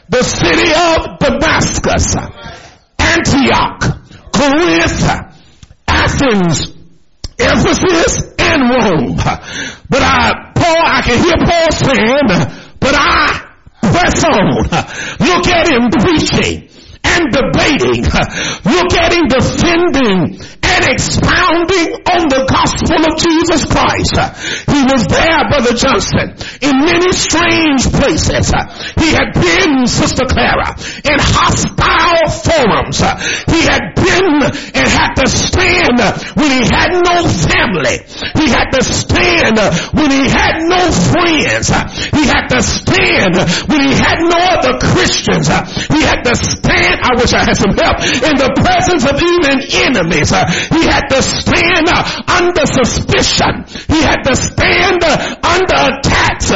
the 0.08 0.22
city 0.22 0.70
of 0.70 1.18
Damascus, 1.18 2.14
Antioch, 2.98 3.80
Corinth, 4.32 5.02
Athens, 5.86 6.72
Ephesus, 7.38 8.34
and 8.38 8.70
Rome. 8.70 9.16
But 9.16 10.02
I, 10.02 10.52
Paul, 10.54 10.82
I 10.86 11.02
can 11.02 11.18
hear 11.18 11.38
Paul 11.44 11.72
saying, 11.72 12.28
but 12.78 12.94
I 12.96 13.50
press 13.82 14.24
on. 14.24 14.62
Look 15.26 15.46
at 15.48 15.68
him 15.68 15.90
preaching 15.90 16.68
and 17.02 17.32
debating. 17.32 18.04
Look 18.04 18.92
at 18.94 19.12
him 19.12 19.26
defending 19.28 20.38
and 20.70 20.84
expounding 20.86 21.98
on 22.06 22.22
the 22.30 22.42
gospel 22.46 23.00
of 23.02 23.14
Jesus 23.18 23.66
Christ. 23.66 24.14
He 24.70 24.80
was 24.86 25.02
there, 25.10 25.42
Brother 25.50 25.74
Johnson, 25.74 26.34
in 26.62 26.74
many 26.86 27.10
strange 27.12 27.90
places. 27.90 28.54
He 28.94 29.08
had 29.10 29.34
been, 29.34 29.86
Sister 29.86 30.26
Clara, 30.30 30.78
in 31.02 31.18
hostile 31.18 32.30
forums. 32.30 33.02
He 33.50 33.60
had 33.66 33.94
been 33.98 34.46
and 34.46 34.86
had 34.86 35.18
to 35.18 35.26
stand 35.26 35.98
when 36.38 36.50
he 36.50 36.62
had 36.70 36.90
no 37.02 37.26
family. 37.26 37.98
He 38.38 38.46
had 38.48 38.70
to 38.70 38.82
stand 38.84 39.58
when 39.92 40.10
he 40.10 40.24
had 40.30 40.62
no 40.70 40.80
friends. 40.90 41.68
He 42.14 42.22
had 42.26 42.46
to 42.54 42.60
stand 42.62 43.34
when 43.66 43.80
he 43.82 43.94
had 43.98 44.18
no 44.22 44.38
other 44.38 44.78
Christians. 44.78 45.48
He 45.90 46.00
had 46.02 46.22
to 46.22 46.34
stand, 46.34 47.00
I 47.02 47.12
wish 47.18 47.32
I 47.34 47.42
had 47.42 47.56
some 47.56 47.74
help, 47.74 47.98
in 48.22 48.36
the 48.38 48.50
presence 48.62 49.04
of 49.04 49.16
even 49.18 49.56
enemies. 49.90 50.30
He 50.68 50.86
had 50.86 51.08
to 51.08 51.22
stand 51.22 51.88
under 52.28 52.66
suspicion. 52.66 53.64
He 53.88 54.02
had 54.02 54.22
to 54.22 54.36
stand 54.36 55.02
under 55.42 55.98
attacks. 55.98 56.52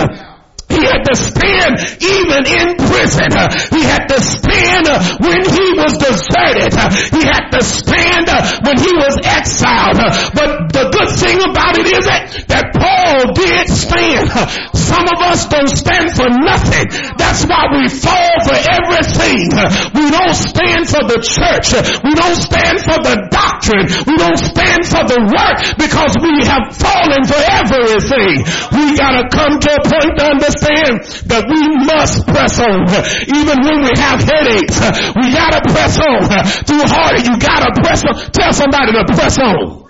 He 0.74 0.82
had 0.82 1.02
to 1.06 1.14
stand 1.14 1.74
even 2.02 2.42
in 2.50 2.66
prison. 2.76 3.30
He 3.70 3.82
had 3.86 4.10
to 4.10 4.18
stand 4.18 4.86
when 5.22 5.40
he 5.46 5.66
was 5.78 5.94
deserted. 5.98 6.74
He 7.14 7.22
had 7.22 7.54
to 7.54 7.62
stand 7.62 8.26
when 8.66 8.76
he 8.78 8.92
was 8.98 9.14
exiled. 9.22 10.02
But 10.34 10.50
the 10.74 10.84
good 10.90 11.10
thing 11.14 11.38
about 11.46 11.78
it 11.78 11.86
is 11.86 12.04
that 12.50 12.74
Paul 12.74 13.32
did 13.34 13.70
stand. 13.70 14.26
Some 14.74 15.06
of 15.08 15.18
us 15.22 15.46
don't 15.46 15.70
stand 15.70 16.12
for 16.12 16.28
nothing. 16.28 16.86
That's 17.16 17.46
why 17.46 17.70
we 17.72 17.88
fall 17.88 18.34
for 18.44 18.58
everything. 18.58 19.48
We 19.94 20.10
don't 20.10 20.34
stand 20.36 20.90
for 20.90 21.02
the 21.06 21.22
church. 21.22 21.72
We 22.02 22.12
don't 22.14 22.36
stand 22.36 22.82
for 22.82 22.98
the 23.00 23.16
doctrine. 23.30 23.86
We 24.06 24.14
don't 24.18 24.38
stand 24.38 24.82
for 24.84 25.02
the 25.06 25.20
work 25.22 25.56
because 25.78 26.12
we 26.20 26.42
have 26.46 26.74
fallen 26.74 27.22
for 27.24 27.40
everything. 27.40 28.44
We 28.74 28.98
gotta 28.98 29.24
come 29.30 29.56
to 29.62 29.70
a 29.72 29.82
point 29.86 30.12
to 30.18 30.24
understand 30.34 30.63
understand 30.64 31.28
that 31.28 31.44
we 31.48 31.60
must 31.84 32.26
press 32.26 32.58
on. 32.60 32.88
Even 33.28 33.56
when 33.64 33.78
we 33.84 33.92
have 33.96 34.20
headaches, 34.20 34.76
we 35.16 35.32
gotta 35.32 35.60
press 35.68 35.98
on. 36.00 36.22
Too 36.64 36.82
hard, 36.88 37.20
you 37.20 37.38
gotta 37.38 37.70
press 37.80 38.04
on. 38.04 38.14
Tell 38.32 38.52
somebody 38.52 38.92
to 38.92 39.04
press 39.14 39.38
on. 39.38 39.84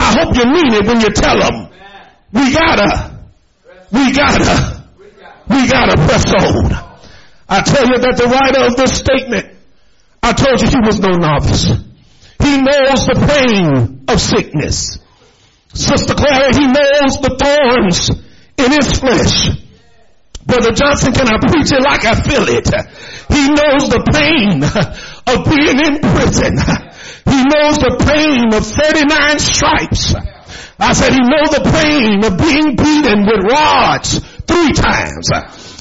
I 0.00 0.12
hope 0.18 0.34
you 0.36 0.44
mean 0.46 0.72
it 0.74 0.86
when 0.86 1.00
you 1.00 1.10
tell 1.10 1.38
them. 1.38 1.68
We 2.32 2.52
gotta, 2.52 3.18
we 3.92 4.12
gotta, 4.12 4.84
we 5.48 5.68
gotta 5.68 5.96
press 5.96 6.26
on. 6.26 6.72
I 7.48 7.62
tell 7.62 7.86
you 7.86 7.98
that 7.98 8.16
the 8.16 8.26
writer 8.26 8.66
of 8.66 8.76
this 8.76 8.98
statement, 8.98 9.56
I 10.22 10.32
told 10.32 10.60
you 10.60 10.68
he 10.68 10.80
was 10.84 11.00
no 11.00 11.16
novice. 11.16 11.64
He 12.40 12.58
knows 12.60 13.06
the 13.06 13.16
pain 13.26 14.04
of 14.08 14.20
sickness. 14.20 14.98
Sister 15.74 16.14
Clara, 16.14 16.54
he 16.54 16.66
knows 16.66 17.20
the 17.20 17.36
thorns 17.38 18.27
in 18.58 18.72
his 18.72 18.98
flesh. 18.98 19.56
Brother 20.44 20.72
Johnson, 20.72 21.12
can 21.12 21.28
I 21.28 21.38
preach 21.38 21.70
it 21.72 21.82
like 21.82 22.04
I 22.04 22.14
feel 22.24 22.48
it? 22.48 22.68
He 23.28 23.48
knows 23.52 23.88
the 23.92 24.00
pain 24.08 24.64
of 24.64 25.44
being 25.44 25.78
in 25.78 26.00
prison. 26.00 26.56
He 27.28 27.44
knows 27.44 27.76
the 27.76 27.96
pain 28.00 28.52
of 28.54 28.64
39 28.64 29.38
stripes. 29.38 30.14
I 30.80 30.92
said 30.92 31.12
he 31.12 31.20
knows 31.20 31.50
the 31.50 31.68
pain 31.68 32.24
of 32.24 32.38
being 32.38 32.76
beaten 32.76 33.26
with 33.26 33.44
rods 33.52 34.18
three 34.46 34.72
times. 34.72 35.28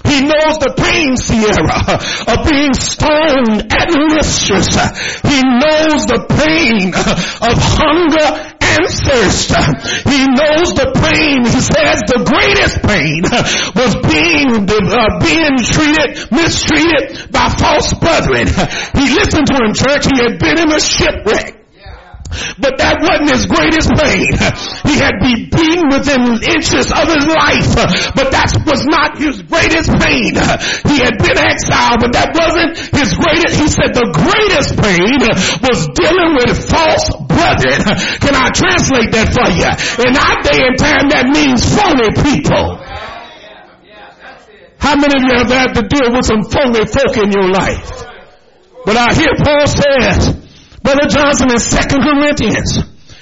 Uh, 0.04 0.10
uh, 0.10 0.12
he 0.12 0.22
knows 0.22 0.58
the 0.60 0.74
pain, 0.78 1.18
Sierra, 1.18 1.98
of 2.28 2.40
being 2.50 2.74
stoned 2.74 3.72
at 3.74 3.90
Lystra. 3.90 4.62
He 5.26 5.40
knows 5.42 6.06
the 6.06 6.26
pain 6.30 6.94
of 6.94 7.56
hunger 7.58 8.30
and 8.60 8.88
thirst. 8.90 9.50
He 10.06 10.22
knows 10.28 10.74
the 10.76 10.90
pain. 11.02 11.46
He 11.46 11.62
says 11.62 12.04
the 12.06 12.22
greatest 12.26 12.82
pain 12.84 13.22
uh, 13.26 13.44
was 13.76 13.94
being, 14.06 14.68
uh, 14.68 15.20
being 15.24 15.58
treated, 15.62 16.32
mistreated 16.32 17.32
by 17.32 17.50
false 17.50 17.94
brethren. 17.94 18.48
He 18.48 19.14
listened 19.14 19.48
to 19.48 19.56
him, 19.56 19.74
church. 19.74 20.06
He 20.06 20.18
had 20.22 20.40
been 20.40 20.60
in 20.60 20.72
a 20.72 20.80
shipwreck. 20.80 21.57
But 22.60 22.78
that 22.78 23.00
wasn't 23.00 23.32
his 23.32 23.46
greatest 23.48 23.90
pain. 23.96 24.30
He 24.88 24.96
had 25.00 25.16
been 25.24 25.48
beaten 25.50 25.88
within 25.90 26.22
inches 26.44 26.92
of 26.92 27.06
his 27.08 27.26
life, 27.28 27.70
but 28.14 28.30
that 28.36 28.52
was 28.68 28.84
not 28.86 29.18
his 29.18 29.42
greatest 29.46 29.90
pain. 29.98 30.36
He 30.86 30.98
had 31.00 31.16
been 31.18 31.40
exiled, 31.40 32.04
but 32.04 32.12
that 32.14 32.36
wasn't 32.36 32.78
his 32.94 33.16
greatest. 33.16 33.54
He 33.58 33.68
said 33.72 33.96
the 33.96 34.10
greatest 34.12 34.76
pain 34.78 35.20
was 35.64 35.80
dealing 35.96 36.32
with 36.38 36.56
false 36.68 37.08
brethren. 37.32 37.82
Can 38.22 38.36
I 38.36 38.52
translate 38.52 39.12
that 39.16 39.32
for 39.32 39.48
you? 39.50 39.70
In 40.04 40.14
our 40.14 40.38
day 40.44 40.60
and 40.68 40.78
time, 40.78 41.10
that 41.10 41.26
means 41.32 41.64
phony 41.64 42.12
people. 42.22 42.84
How 44.78 44.96
many 44.96 45.18
of 45.18 45.24
you 45.26 45.36
have 45.38 45.50
had 45.50 45.74
to 45.74 45.84
deal 45.88 46.14
with 46.14 46.26
some 46.26 46.44
phony 46.44 46.86
folk 46.86 47.18
in 47.18 47.32
your 47.32 47.50
life? 47.50 48.06
But 48.86 48.96
I 48.96 49.14
hear 49.14 49.34
Paul 49.44 49.68
says, 49.68 50.37
Brother 50.88 51.10
Johnson 51.10 51.52
in 51.52 51.60
2 51.60 52.00
Corinthians 52.00 52.80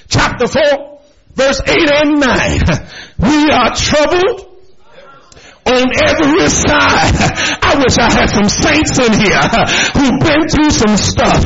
chapter 0.08 0.46
4 0.46 1.02
verse 1.34 1.62
8 1.66 1.76
and 1.94 2.20
9. 2.20 2.60
We 3.18 3.50
are 3.50 3.74
troubled 3.74 4.55
on 5.66 5.90
every 6.06 6.46
side. 6.46 7.18
I 7.66 7.74
wish 7.82 7.98
I 7.98 8.10
had 8.14 8.30
some 8.30 8.46
saints 8.46 9.02
in 9.02 9.18
here 9.18 9.50
who've 9.98 10.22
been 10.22 10.46
through 10.46 10.70
some 10.70 10.94
stuff. 10.94 11.42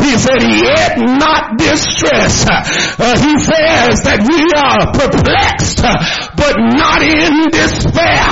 He 0.00 0.16
said, 0.16 0.40
yet 0.40 0.96
not 0.96 1.60
distressed. 1.60 2.48
Uh, 2.48 3.20
he 3.20 3.36
says 3.36 4.00
that 4.08 4.24
we 4.24 4.40
are 4.56 4.88
perplexed, 4.96 5.84
but 6.40 6.56
not 6.72 7.04
in 7.04 7.52
despair. 7.52 8.24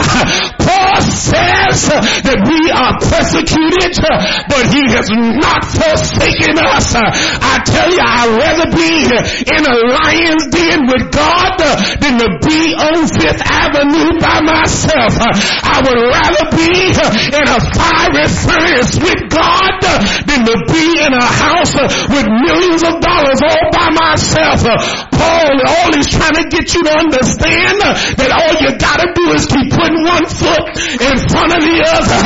Paul 0.65 1.01
says 1.05 1.93
that 2.25 2.41
we 2.49 2.73
are 2.73 2.97
persecuted, 2.97 4.01
but 4.49 4.65
he 4.73 4.83
has 4.97 5.13
not 5.13 5.61
forsaken 5.69 6.57
us. 6.57 6.97
I 6.97 7.61
tell 7.69 7.93
you, 7.93 8.01
I'd 8.01 8.33
rather 8.33 8.69
be 8.73 9.13
in 9.45 9.63
a 9.69 9.77
lion's 9.93 10.49
den 10.49 10.89
with 10.89 11.13
God 11.13 11.61
than 12.01 12.17
to 12.17 12.29
be 12.49 12.73
on 12.73 13.05
Fifth 13.13 13.45
Avenue 13.45 14.17
by 14.21 14.41
myself. 14.41 15.18
I 15.19 15.83
would 15.83 16.01
rather 16.11 16.45
be 16.55 16.95
in 16.95 17.47
a 17.47 17.61
fiery 17.75 18.29
furnace 18.29 18.95
with 18.99 19.21
God 19.31 19.83
than 20.27 20.47
to 20.47 20.57
be 20.71 20.87
in 21.03 21.13
a 21.13 21.27
house 21.27 21.75
with 21.75 22.27
millions 22.27 22.83
of 22.87 23.01
dollars 23.03 23.41
all 23.43 23.65
by 23.75 23.89
myself. 23.91 24.63
Paul, 25.11 25.55
all 25.67 25.91
he's 25.95 26.09
trying 26.09 26.39
to 26.39 26.47
get 26.49 26.73
you 26.75 26.83
to 26.87 26.93
understand 26.95 27.83
that 27.83 28.31
all 28.31 28.55
you 28.63 28.71
gotta 28.79 29.11
do 29.15 29.35
is 29.35 29.47
keep 29.47 29.71
putting 29.75 30.03
one 30.07 30.27
foot 30.27 30.65
in 31.03 31.17
front 31.27 31.51
of 31.57 31.61
the 31.65 31.77
other. 31.83 32.23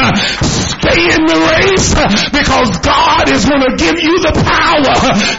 Stay 0.83 1.15
in 1.15 1.23
the 1.25 1.39
race 1.57 1.95
because 2.35 2.71
God 2.83 3.31
is 3.31 3.47
to 3.47 3.69
give 3.79 3.99
you 4.03 4.19
the 4.21 4.35
power. 4.35 4.97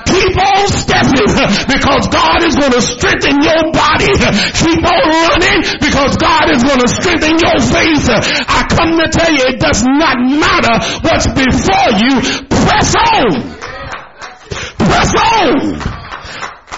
Keep 0.08 0.36
on 0.40 0.64
stepping 0.72 1.30
because 1.68 2.08
God 2.08 2.40
is 2.48 2.56
to 2.56 2.80
strengthen 2.80 3.44
your 3.44 3.70
body. 3.76 4.14
Keep 4.56 4.82
on 4.88 5.04
running 5.04 5.60
because 5.84 6.16
God 6.18 6.48
is 6.50 6.64
to 6.64 6.88
strengthen 6.88 7.43
your 7.44 7.60
faith. 7.60 8.08
I 8.48 8.60
come 8.72 8.96
to 8.96 9.08
tell 9.12 9.32
you 9.32 9.44
it 9.52 9.60
does 9.60 9.84
not 9.84 10.16
matter 10.24 10.76
what's 11.04 11.28
before 11.28 11.90
you. 12.00 12.14
Press 12.48 12.96
on. 12.96 13.28
Press 14.80 15.12
on. 15.12 15.54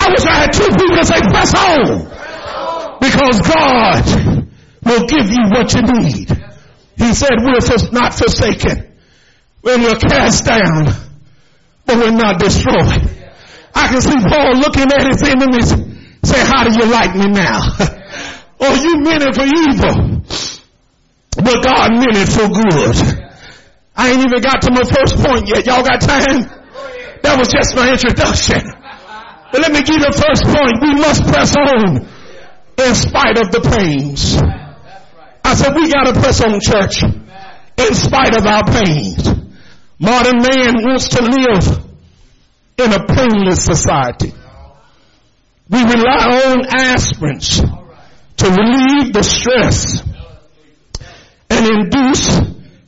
I 0.02 0.06
wish 0.10 0.26
I 0.26 0.36
had 0.42 0.52
two 0.54 0.70
people 0.74 0.98
to 0.98 1.06
say 1.06 1.22
press 1.30 1.54
on. 1.54 2.16
Because 3.00 3.38
God 3.46 4.04
will 4.84 5.06
give 5.08 5.30
you 5.30 5.44
what 5.54 5.74
you 5.74 5.82
need. 5.82 6.30
He 6.98 7.14
said 7.14 7.38
we're 7.42 7.60
not 7.92 8.14
forsaken. 8.14 8.94
When 9.62 9.82
we're 9.82 10.00
cast 10.00 10.46
down, 10.46 10.86
but 11.86 11.98
we're 11.98 12.12
not 12.12 12.40
destroyed. 12.40 13.10
I 13.74 13.88
can 13.90 14.02
see 14.02 14.18
Paul 14.30 14.58
looking 14.58 14.88
at 14.92 15.06
his 15.08 15.24
enemies 15.24 15.70
say, 16.24 16.40
how 16.46 16.64
do 16.64 16.74
you 16.74 16.92
like 16.92 17.16
me 17.16 17.28
now? 17.28 17.60
oh, 18.60 18.76
you 18.76 19.02
meant 19.02 19.24
it 19.24 19.36
for 19.36 19.44
evil. 19.44 20.15
But 21.36 21.64
God 21.64 21.92
meant 21.92 22.16
it 22.16 22.30
for 22.30 22.48
good. 22.48 23.26
I 23.96 24.12
ain't 24.12 24.26
even 24.26 24.42
got 24.42 24.62
to 24.64 24.72
my 24.72 24.84
first 24.84 25.16
point 25.18 25.48
yet. 25.48 25.66
Y'all 25.66 25.84
got 25.84 26.02
time? 26.02 26.48
That 27.24 27.36
was 27.40 27.48
just 27.48 27.76
my 27.76 27.92
introduction. 27.92 28.62
But 29.52 29.62
let 29.62 29.72
me 29.72 29.82
give 29.84 29.96
you 29.96 30.06
the 30.06 30.16
first 30.16 30.44
point. 30.44 30.82
We 30.82 30.96
must 30.96 31.24
press 31.28 31.56
on 31.56 32.08
in 32.78 32.96
spite 32.96 33.38
of 33.38 33.52
the 33.52 33.62
pains. 33.62 34.36
I 35.44 35.56
said 35.56 35.76
we 35.76 35.92
gotta 35.92 36.14
press 36.20 36.42
on 36.42 36.60
church 36.60 37.04
in 37.04 37.94
spite 37.94 38.36
of 38.38 38.46
our 38.46 38.64
pains. 38.64 39.28
Modern 40.00 40.40
man 40.42 40.76
wants 40.84 41.10
to 41.10 41.22
live 41.24 41.86
in 42.78 42.94
a 42.94 43.06
painless 43.08 43.64
society. 43.64 44.34
We 45.70 45.84
rely 45.84 46.52
on 46.52 46.64
aspirins 46.64 47.64
to 48.38 48.46
relieve 48.50 49.14
the 49.14 49.24
stress 49.24 50.04
and 51.50 51.66
induce 51.68 52.28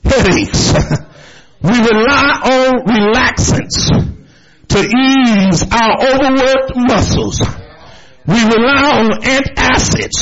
headaches. 0.04 0.74
we 1.62 1.78
rely 1.78 2.30
on 2.44 2.86
relaxants 2.86 3.90
to 4.70 4.80
ease 4.80 5.66
our 5.72 5.94
overworked 6.02 6.76
muscles. 6.76 7.42
We 8.28 8.44
rely 8.44 9.00
on 9.00 9.22
antacids 9.22 10.20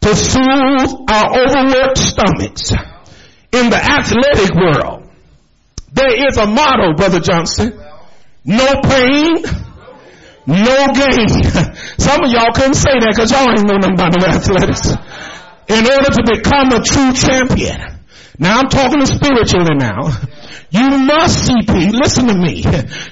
to 0.00 0.14
soothe 0.14 1.10
our 1.10 1.38
overworked 1.40 1.98
stomachs. 1.98 2.72
In 3.50 3.70
the 3.70 3.76
athletic 3.76 4.54
world, 4.54 5.08
there 5.92 6.28
is 6.28 6.36
a 6.36 6.46
motto, 6.46 6.92
Brother 6.94 7.20
Johnson. 7.20 7.80
No 8.44 8.80
pain, 8.82 9.36
no 10.46 10.86
gain. 10.92 11.28
Some 11.98 12.24
of 12.24 12.30
y'all 12.30 12.52
couldn't 12.52 12.74
say 12.74 12.92
that 12.92 13.12
because 13.14 13.30
y'all 13.30 13.48
ain't 13.48 13.66
know 13.66 13.78
nothing 13.78 13.94
about 13.94 14.14
no 14.20 14.26
athletics 14.26 14.92
in 15.68 15.86
order 15.86 16.10
to 16.10 16.22
become 16.24 16.72
a 16.72 16.82
true 16.82 17.12
champion. 17.12 17.98
Now 18.38 18.60
I'm 18.60 18.68
talking 18.68 19.04
spiritually 19.04 19.76
now. 19.76 20.08
You 20.70 20.98
must 20.98 21.48
CP, 21.48 21.92
listen 21.92 22.26
to 22.28 22.34
me. 22.34 22.62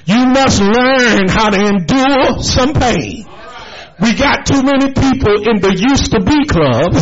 You 0.05 0.25
must 0.27 0.61
learn 0.61 1.27
how 1.27 1.49
to 1.49 1.57
endure 1.57 2.41
some 2.41 2.73
pain. 2.73 3.25
We 3.99 4.13
got 4.13 4.45
too 4.45 4.61
many 4.61 4.93
people 4.93 5.41
in 5.49 5.59
the 5.59 5.73
used 5.75 6.11
to 6.11 6.21
be 6.21 6.45
club 6.45 6.93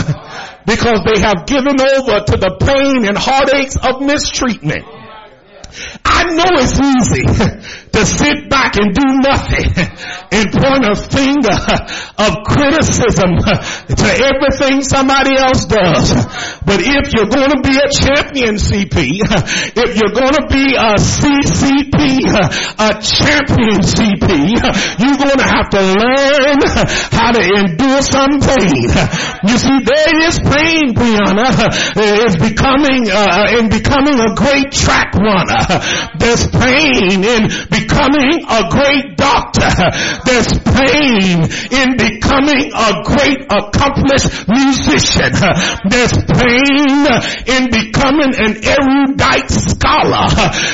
because 0.65 1.04
they 1.06 1.20
have 1.22 1.46
given 1.46 1.76
over 1.80 2.24
to 2.24 2.38
the 2.38 2.56
pain 2.60 3.06
and 3.06 3.18
heartaches 3.18 3.78
of 3.78 4.02
mistreatment. 4.02 4.86
I 6.26 6.34
know 6.34 6.58
it's 6.58 6.74
easy 6.82 7.26
to 7.94 8.02
sit 8.04 8.50
back 8.50 8.76
and 8.82 8.90
do 8.98 9.06
nothing 9.22 9.70
and 10.34 10.46
point 10.50 10.84
a 10.90 10.98
finger 10.98 11.54
of 12.26 12.44
criticism 12.50 13.38
to 13.94 14.08
everything 14.10 14.82
somebody 14.82 15.38
else 15.38 15.70
does. 15.70 16.12
But 16.66 16.82
if 16.82 17.14
you're 17.14 17.30
going 17.30 17.54
to 17.54 17.62
be 17.62 17.78
a 17.78 17.90
champion 17.94 18.58
CP, 18.58 19.22
if 19.78 19.90
you're 20.02 20.18
going 20.18 20.34
to 20.34 20.46
be 20.50 20.74
a 20.74 20.98
CCP, 20.98 22.26
a 22.26 22.90
champion 23.06 23.86
CP, 23.86 24.28
you're 24.98 25.22
going 25.22 25.40
to 25.40 25.46
have 25.46 25.70
to 25.78 25.82
learn 25.94 26.58
how 27.14 27.32
to 27.38 27.42
endure 27.46 28.02
some 28.02 28.42
pain. 28.42 28.90
You 29.46 29.58
see, 29.62 29.78
there 29.86 30.26
is 30.26 30.42
pain, 30.42 30.98
Brianna, 30.98 31.54
is 32.26 32.36
becoming, 32.42 33.14
uh, 33.14 33.62
in 33.62 33.70
becoming 33.70 34.20
a 34.20 34.34
great 34.34 34.72
track 34.74 35.14
runner. 35.14 36.14
There's 36.19 36.47
pain 36.47 37.23
in 37.23 37.49
becoming 37.69 38.43
a 38.47 38.62
great 38.69 39.17
doctor. 39.17 39.71
There's 40.25 40.51
pain 40.63 41.43
in 41.71 41.88
becoming 41.97 42.71
a 42.73 42.89
great 43.04 43.41
accomplished 43.49 44.47
musician. 44.47 45.32
There's 45.89 46.13
pain 46.13 47.06
in 47.45 47.63
becoming 47.71 48.32
an 48.36 48.54
erudite 48.63 49.49
scholar. 49.49 50.28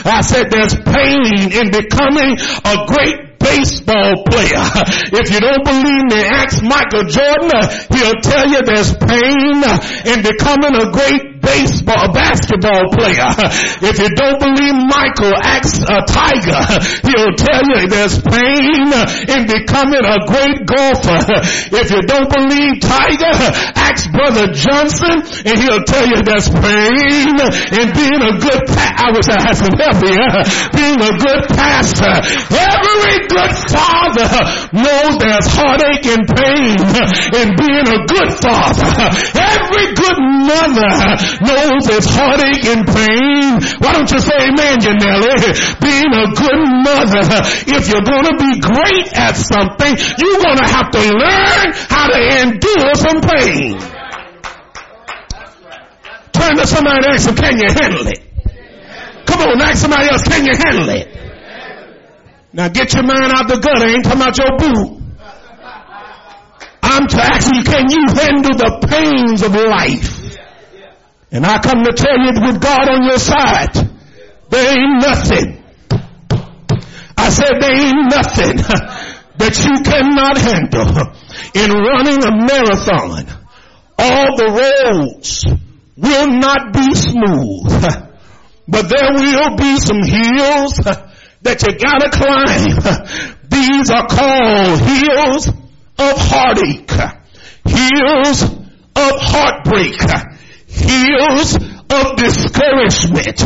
I 0.06 0.21
said 0.21 0.51
there's 0.51 0.75
pain 0.75 1.51
in 1.51 1.71
becoming 1.71 2.38
a 2.65 2.75
great 2.88 3.32
baseball 3.41 4.23
player. 4.30 4.65
If 5.12 5.34
you 5.34 5.39
don't 5.41 5.65
believe 5.65 6.06
me, 6.13 6.21
ask 6.23 6.62
Michael 6.63 7.10
Jordan. 7.10 7.62
He'll 7.89 8.21
tell 8.21 8.47
you 8.47 8.62
there's 8.63 8.95
pain 8.95 9.58
in 10.06 10.21
becoming 10.21 10.75
a 10.77 10.91
great 10.91 11.31
baseball, 11.41 12.13
basketball 12.13 12.89
player. 12.93 13.30
If 13.91 13.97
you 13.97 14.10
don't 14.13 14.38
believe 14.39 14.77
Michael, 14.88 15.34
ask 15.41 15.82
a 15.89 16.06
tiger. 16.06 16.62
He'll 17.08 17.34
tell 17.36 17.63
you 17.65 17.89
there's 17.89 18.21
pain 18.21 18.88
in 19.27 19.41
becoming 19.49 20.06
a 20.06 20.17
great 20.30 20.63
golfer. 20.69 21.19
If 21.82 21.89
you 21.89 22.01
don't 22.06 22.30
believe 22.30 22.80
Tiger, 22.82 23.34
ask 23.75 24.12
Brother 24.12 24.54
Johnson 24.54 25.23
and 25.45 25.56
he'll 25.58 25.84
tell 25.84 26.06
you 26.06 26.21
there's 26.21 26.47
pain 26.49 27.36
in 27.73 27.88
being 27.95 28.21
a 28.21 28.34
good 28.38 28.62
pa- 28.69 28.93
I 29.01 29.08
wish 29.15 29.27
I 29.32 29.39
had 29.41 29.56
some 29.58 29.73
help 29.75 29.97
here. 30.04 30.30
Being 30.77 31.01
a 31.01 31.13
good 31.17 31.41
pastor. 31.58 32.13
Every 32.54 33.17
good 33.27 33.54
father 33.71 34.30
knows 34.77 35.13
there's 35.17 35.47
heartache 35.49 36.06
and 36.06 36.23
pain 36.27 36.77
in 37.34 37.47
being 37.58 37.88
a 37.88 37.99
good 38.06 38.32
father. 38.39 38.91
Every 39.36 39.88
good 39.97 40.19
mother 40.21 40.91
knows 41.39 41.88
there's 41.88 42.10
heartache 42.10 42.65
and 42.67 42.84
pain. 42.84 43.62
Why 43.80 43.94
don't 43.96 44.12
you 44.12 44.20
say 44.20 44.52
amen, 44.52 44.84
Janelle? 44.84 45.80
Being 45.80 46.12
a 46.12 46.26
good 46.36 46.62
mother, 46.84 47.24
if 47.72 47.88
you're 47.88 48.04
to 48.04 48.36
be 48.36 48.60
great 48.60 49.08
at 49.15 49.36
something, 49.39 49.94
you're 50.20 50.41
to 50.60 50.67
have 50.67 50.91
to 50.91 51.00
learn 51.00 51.67
how 51.88 52.08
to 52.12 52.20
endure 52.44 52.94
some 52.96 53.22
pain. 53.22 53.80
Turn 56.32 56.58
to 56.58 56.67
somebody 56.67 56.98
and 56.98 57.15
ask 57.15 57.26
them, 57.28 57.36
can 57.36 57.60
you 57.60 57.70
handle 57.70 58.08
it? 58.08 58.20
Come 59.26 59.41
on, 59.41 59.62
ask 59.62 59.82
somebody 59.82 60.10
else, 60.10 60.24
can 60.24 60.46
you 60.46 60.54
handle 60.56 60.89
it? 60.89 61.08
Now 62.54 62.67
get 62.67 62.94
your 62.94 63.04
mind 63.04 63.32
out 63.32 63.48
the 63.48 63.60
gutter, 63.60 63.88
ain't 63.88 64.04
talking 64.04 64.22
out 64.22 64.38
your 64.38 64.58
boot. 64.58 65.02
I'm 66.84 67.08
to 67.08 67.22
ask 67.22 67.54
you, 67.54 67.63
can 67.63 67.89
you 67.89 68.06
handle 68.13 68.58
the 68.58 68.86
pains 68.88 69.41
of 69.44 69.56
life? 69.56 70.20
And 71.32 71.46
I 71.46 71.60
come 71.60 71.84
to 71.86 71.94
tell 71.94 72.20
you 72.20 72.34
with 72.46 72.62
God 72.62 72.89
on 72.89 73.04
your 73.04 73.17
side, 73.17 73.74
there 74.50 74.78
ain't 74.78 75.02
nothing. 75.02 75.63
I 77.15 77.30
said 77.30 77.62
there 77.62 77.72
ain't 77.72 78.12
nothing 78.12 78.58
that 79.38 79.56
you 79.63 79.80
cannot 79.82 80.38
handle 80.38 80.91
in 81.56 81.72
running 81.72 82.20
a 82.26 82.32
marathon. 82.36 83.26
All 83.98 84.36
the 84.36 84.50
roads 84.60 85.46
will 85.96 86.28
not 86.28 86.74
be 86.74 86.94
smooth, 86.96 87.70
but 88.67 88.89
there 88.89 89.13
will 89.13 89.56
be 89.56 89.80
some 89.80 90.04
hills 90.04 90.76
that 91.44 91.63
you 91.63 91.78
gotta 91.80 92.10
climb. 92.12 92.76
These 93.48 93.89
are 93.89 94.08
called 94.08 94.80
hills 94.82 95.48
of 95.48 96.17
heartache, 96.17 96.91
hills 97.63 98.44
of 98.44 99.22
heartbreak, 99.22 99.96
hills 100.71 101.55
of 101.55 102.15
discouragement, 102.17 103.41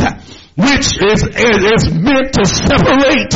which 0.56 0.96
is, 1.02 1.22
is 1.24 1.92
meant 1.92 2.32
to 2.34 2.44
separate 2.44 3.34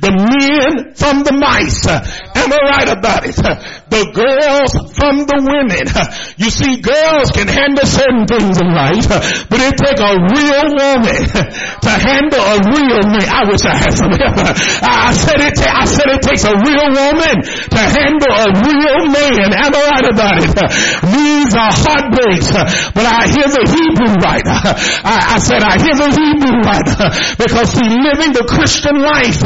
the 0.00 0.12
men 0.12 0.94
from 0.94 1.24
the 1.24 1.32
mice. 1.32 1.86
Am 2.34 2.52
I 2.52 2.60
right 2.66 2.90
about 2.90 3.22
it? 3.24 3.36
The 3.36 4.04
girls 4.10 4.72
from 4.98 5.24
the 5.24 5.38
women. 5.38 5.86
You 6.34 6.50
see, 6.50 6.82
girls 6.82 7.30
can 7.30 7.46
handle 7.46 7.86
certain 7.86 8.26
things 8.26 8.58
in 8.58 8.74
life, 8.74 9.06
but 9.46 9.60
it 9.62 9.78
takes 9.78 10.02
a 10.02 10.18
real 10.18 10.66
woman 10.74 11.20
to 11.30 11.92
handle 11.94 12.42
a 12.42 12.58
real 12.74 13.02
man. 13.06 13.26
I 13.30 13.42
wish 13.46 13.62
I 13.62 13.76
had 13.78 13.94
some. 13.94 14.10
I 14.12 15.14
said 15.14 15.40
it, 15.40 15.54
I 15.62 15.86
said 15.86 16.10
it 16.10 16.22
takes 16.26 16.42
a 16.42 16.54
real 16.58 16.90
woman 16.90 17.36
to 17.46 17.80
handle 17.80 18.34
a 18.34 18.48
real 18.66 19.00
man. 19.14 19.54
Am 19.54 19.70
I 19.70 19.82
right 19.94 20.08
about 20.10 20.36
it? 20.42 20.52
These 20.58 21.52
are 21.54 21.70
heartbreaks, 21.70 22.50
but 22.92 23.06
I 23.06 23.30
hear 23.30 23.46
the 23.46 23.64
Hebrew 23.70 24.12
writer. 24.20 24.58
I, 25.06 25.34
I 25.34 25.38
said 25.38 25.62
I 25.62 25.78
hear 25.78 25.94
the 25.94 26.10
Hebrew 26.10 26.56
writer 26.66 27.08
because 27.38 27.78
see, 27.78 27.88
living 27.88 28.34
the 28.34 28.44
Christian 28.44 29.00
life 29.00 29.38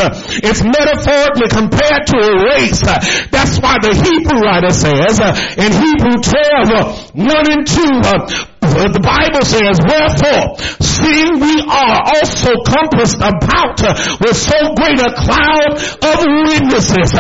it's 0.42 0.62
metaphorically 0.62 1.48
compared 1.48 2.07
to 2.07 2.16
a 2.16 2.33
race. 2.55 2.78
That's 2.83 3.59
why 3.59 3.77
the 3.81 3.95
Hebrew 3.95 4.41
writer 4.41 4.71
says 4.71 5.21
uh, 5.21 5.35
in 5.57 5.71
Hebrew 5.73 6.19
12, 6.23 6.71
uh, 6.71 6.95
1 7.12 7.53
and 7.53 7.67
2, 7.67 7.79
uh, 7.79 8.93
the 8.93 9.03
Bible 9.03 9.45
says, 9.45 9.81
wherefore, 9.83 10.59
seeing 10.79 11.41
we 11.41 11.57
are 11.67 11.99
also 12.14 12.62
compassed 12.62 13.19
about 13.19 13.81
with 14.21 14.37
so 14.37 14.59
great 14.75 15.01
a 15.03 15.12
cloud 15.19 15.73
of 15.79 16.19
witnesses, 16.47 17.11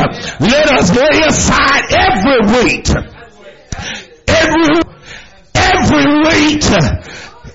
let 0.40 0.66
us 0.70 0.94
lay 0.94 1.26
aside 1.26 1.84
every 1.90 2.40
weight, 2.54 2.88
every, 4.28 4.78
every 5.54 6.06
weight 6.26 6.66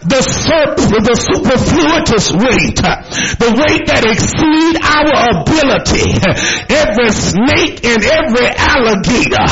the, 0.04 0.22
the 1.00 1.16
superfluous 1.16 2.28
weight, 2.36 2.80
the 3.40 3.52
weight 3.56 3.84
that 3.88 4.04
exceed 4.04 4.76
our 4.84 5.40
ability. 5.40 6.20
Every 6.68 7.12
snake 7.12 7.84
and 7.88 8.02
every 8.04 8.50
alligator, 8.52 9.48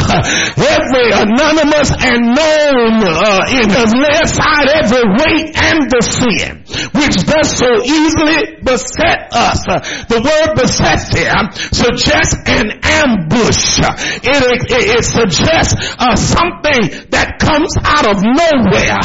every 0.59 1.07
anonymous 1.15 1.91
and 1.95 2.35
known 2.35 2.93
uh, 2.99 3.47
in 3.47 3.71
lay 3.71 4.17
aside 4.23 4.67
every 4.83 5.05
weight 5.23 5.55
and 5.55 5.79
the 5.87 6.01
sin 6.03 6.51
which 6.95 7.15
does 7.25 7.49
so 7.57 7.69
easily 7.83 8.59
beset 8.63 9.31
us. 9.31 9.63
The 10.07 10.19
word 10.19 10.49
beset 10.59 10.99
there 11.11 11.39
suggests 11.71 12.35
an 12.47 12.79
ambush. 12.83 13.79
It, 14.23 14.39
it, 14.43 14.99
it 14.99 15.05
suggests 15.05 15.75
uh, 15.97 16.15
something 16.15 17.09
that 17.11 17.39
comes 17.39 17.71
out 17.83 18.07
of 18.07 18.23
nowhere. 18.23 18.99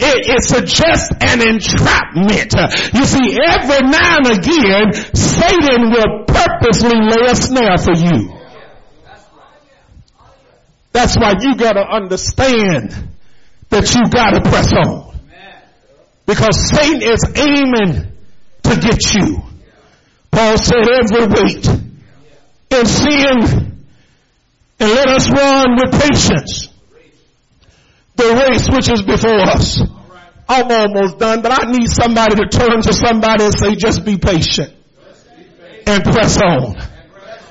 It, 0.00 0.36
it 0.36 0.42
suggests 0.42 0.85
just 0.86 1.12
an 1.20 1.40
entrapment. 1.40 2.52
You 2.94 3.04
see, 3.04 3.38
every 3.42 3.88
now 3.88 4.18
and 4.18 4.26
again, 4.38 4.92
Satan 5.14 5.90
will 5.90 6.24
purposely 6.26 6.98
lay 7.00 7.30
a 7.30 7.36
snare 7.36 7.78
for 7.78 7.94
you. 7.94 8.32
That's 10.92 11.16
why 11.16 11.34
you 11.40 11.56
gotta 11.56 11.84
understand 11.86 12.94
that 13.68 13.94
you 13.94 14.10
gotta 14.10 14.40
press 14.48 14.72
on. 14.72 15.14
Because 16.24 16.70
Satan 16.70 17.02
is 17.02 17.22
aiming 17.36 18.12
to 18.62 18.80
get 18.80 19.14
you. 19.14 19.42
Paul 20.30 20.58
said 20.58 20.88
every 20.88 21.26
weight 21.26 21.66
and 22.70 22.88
sin 22.88 23.76
and 24.78 24.90
let 24.90 25.08
us 25.08 25.30
run 25.30 25.76
with 25.76 26.00
patience 26.00 26.68
the 28.16 28.48
race 28.48 28.66
which 28.70 28.88
is 28.88 29.02
before 29.02 29.40
us. 29.40 29.82
I'm 30.48 30.70
almost 30.70 31.18
done, 31.18 31.42
but 31.42 31.52
I 31.52 31.70
need 31.70 31.90
somebody 31.90 32.36
to 32.36 32.48
turn 32.48 32.82
to 32.82 32.92
somebody 32.92 33.44
and 33.44 33.54
say, 33.58 33.74
just 33.74 34.04
be 34.04 34.16
patient 34.16 34.72
and 35.86 36.04
press 36.04 36.40
on. 36.40 36.76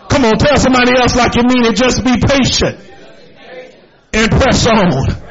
Come 0.10 0.26
on, 0.26 0.38
tell 0.38 0.58
somebody 0.58 0.96
else 0.96 1.16
like 1.16 1.36
you 1.36 1.44
mean 1.44 1.66
it. 1.66 1.76
Just 1.76 2.04
be 2.04 2.16
patient 2.16 2.80
and 4.14 4.32
press 4.32 4.66
on. 4.68 5.26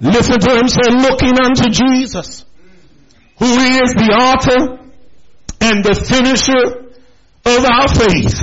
Listen 0.00 0.40
to 0.40 0.56
him 0.56 0.68
say, 0.68 0.90
looking 0.90 1.40
unto 1.40 1.70
Jesus, 1.70 2.44
who 3.38 3.46
is 3.46 3.94
the 3.94 4.12
author 4.12 4.78
and 5.60 5.84
the 5.84 5.94
finisher 5.94 6.90
of 7.46 7.64
our 7.64 7.88
faith. 7.88 8.40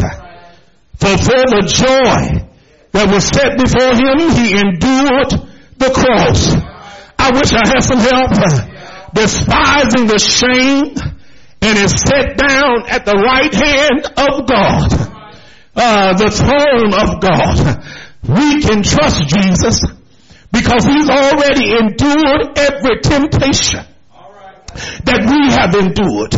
For 0.97 1.15
for 1.17 1.43
the 1.53 1.61
joy 1.69 2.47
that 2.91 3.13
was 3.13 3.25
set 3.25 3.57
before 3.57 3.93
him, 3.93 4.17
he 4.33 4.57
endured 4.57 5.29
the 5.77 5.91
cross 5.93 6.66
I 7.27 7.31
wish 7.31 7.51
I 7.51 7.67
had 7.67 7.83
some 7.83 7.99
help. 7.99 8.31
Despising 9.13 10.07
the 10.07 10.17
shame 10.17 10.95
and 11.59 11.77
is 11.77 11.91
set 11.91 12.37
down 12.37 12.87
at 12.87 13.03
the 13.03 13.19
right 13.19 13.51
hand 13.51 14.05
of 14.15 14.47
God. 14.47 14.87
Uh, 15.75 16.13
the 16.15 16.31
throne 16.31 16.93
of 16.95 17.19
God. 17.19 17.83
We 18.23 18.61
can 18.63 18.81
trust 18.81 19.27
Jesus 19.27 19.83
because 20.53 20.85
he's 20.85 21.09
already 21.09 21.75
endured 21.75 22.57
every 22.57 23.01
temptation 23.01 23.83
that 25.03 25.27
we 25.27 25.51
have 25.51 25.75
endured. 25.75 26.31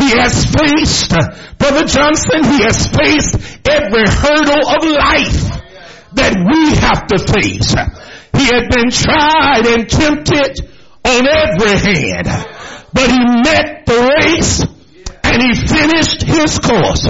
He 0.00 0.16
has 0.16 0.46
faced, 0.48 1.12
Brother 1.58 1.84
Johnson, 1.84 2.40
he 2.56 2.62
has 2.64 2.88
faced 2.88 3.36
every 3.68 4.08
hurdle 4.08 4.64
of 4.64 4.80
life 4.96 5.56
that 6.14 6.40
we 6.40 6.74
have 6.80 7.06
to 7.08 7.18
face. 7.32 7.74
He 8.36 8.44
had 8.44 8.68
been 8.68 8.90
tried 8.90 9.66
and 9.66 9.88
tempted 9.88 10.60
on 11.04 11.26
every 11.26 11.78
hand, 11.78 12.26
but 12.92 13.10
he 13.10 13.18
met 13.42 13.86
the 13.86 13.98
race 14.18 14.60
and 15.24 15.42
he 15.42 15.54
finished 15.54 16.22
his 16.22 16.58
course. 16.58 17.06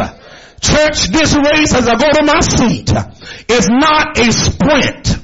Church, 0.61 1.09
this 1.09 1.35
race 1.37 1.75
as 1.75 1.89
I 1.89 1.95
go 1.97 2.11
to 2.11 2.23
my 2.25 2.41
seat 2.41 2.91
is 3.49 3.69
not 3.69 4.19
a 4.19 4.33
sprint. 4.33 5.19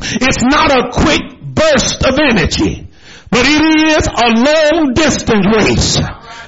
It's 0.00 0.42
not 0.42 0.70
a 0.70 0.90
quick 0.92 1.22
burst 1.40 2.04
of 2.04 2.18
energy, 2.18 2.88
but 3.30 3.44
it 3.44 3.62
is 3.98 4.06
a 4.06 4.28
long 4.28 4.94
distance 4.94 5.46
race. 5.56 5.98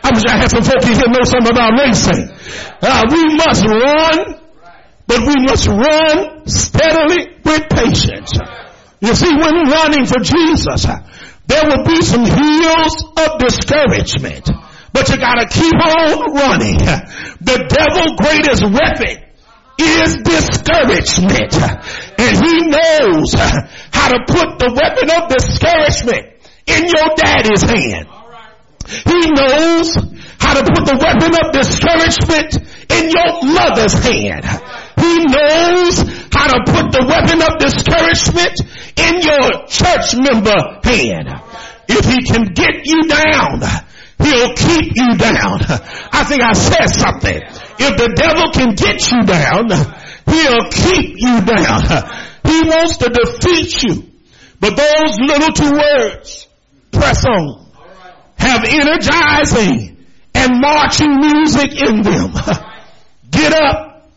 I 0.05 0.11
wish 0.13 0.25
I 0.27 0.37
had 0.37 0.51
some 0.51 0.63
folks 0.63 0.85
here 0.85 1.09
know 1.09 1.25
something 1.25 1.53
about 1.53 1.79
racing. 1.79 2.29
Uh, 2.83 3.03
we 3.11 3.25
must 3.37 3.65
run, 3.65 4.41
but 5.07 5.21
we 5.21 5.35
must 5.47 5.67
run 5.67 6.47
steadily 6.47 7.39
with 7.45 7.69
patience. 7.71 8.39
You 9.05 9.15
see, 9.15 9.35
when 9.37 9.69
running 9.69 10.07
for 10.07 10.21
Jesus, 10.21 10.87
uh, 10.87 11.05
There 11.47 11.65
will 11.69 11.85
be 11.85 12.01
some 12.01 12.25
hills 12.25 13.05
of 13.17 13.39
discouragement, 13.39 14.49
but 14.93 15.09
you 15.11 15.19
gotta 15.19 15.47
keep 15.47 15.75
on 15.75 16.33
running. 16.33 16.79
The 16.79 17.59
devil's 17.69 18.17
greatest 18.17 18.65
weapon 18.65 19.21
is 19.77 20.17
discouragement. 20.25 21.53
And 22.17 22.33
he 22.33 22.55
knows 22.65 23.35
uh, 23.35 23.69
how 23.93 24.09
to 24.09 24.19
put 24.27 24.59
the 24.59 24.73
weapon 24.73 25.11
of 25.13 25.29
discouragement 25.29 26.33
in 26.67 26.89
your 26.89 27.09
daddy's 27.17 27.63
hand. 27.63 28.09
He 28.89 29.21
knows 29.37 29.97
how 30.41 30.55
to 30.55 30.65
put 30.65 30.85
the 30.89 30.97
weapon 30.97 31.33
of 31.45 31.53
discouragement 31.53 32.57
in 32.89 33.11
your 33.11 33.53
mother's 33.53 33.93
hand. 34.01 34.45
He 34.97 35.25
knows 35.29 36.24
how 36.35 36.49
to 36.51 36.61
put 36.67 36.91
the 36.91 37.07
weapon 37.07 37.39
of 37.41 37.63
discouragement 37.63 38.59
in 38.99 39.23
your 39.23 39.67
church 39.71 40.19
member 40.19 40.59
hand. 40.83 41.31
If 41.87 42.05
he 42.05 42.23
can 42.27 42.53
get 42.53 42.85
you 42.85 43.07
down, 43.07 43.63
he'll 44.19 44.55
keep 44.55 44.93
you 44.95 45.17
down. 45.17 45.63
I 46.11 46.25
think 46.25 46.43
I 46.43 46.53
said 46.53 46.87
something. 46.89 47.41
If 47.79 47.97
the 47.97 48.11
devil 48.17 48.51
can 48.53 48.75
get 48.75 48.99
you 49.11 49.23
down, 49.23 49.71
he'll 50.27 50.71
keep 50.71 51.17
you 51.19 51.41
down. 51.45 51.81
He 52.45 52.61
wants 52.69 52.99
to 52.99 53.09
defeat 53.09 53.83
you. 53.83 54.11
But 54.61 54.77
those 54.77 55.19
little 55.21 55.53
two 55.53 55.73
words, 55.73 56.49
press 56.91 57.25
on, 57.25 57.67
have 58.37 58.65
energizing 58.65 60.05
and 60.35 60.61
marching 60.61 61.21
music 61.21 61.81
in 61.81 62.03
them. 62.03 62.33
Get 63.31 63.53
up 63.53 64.11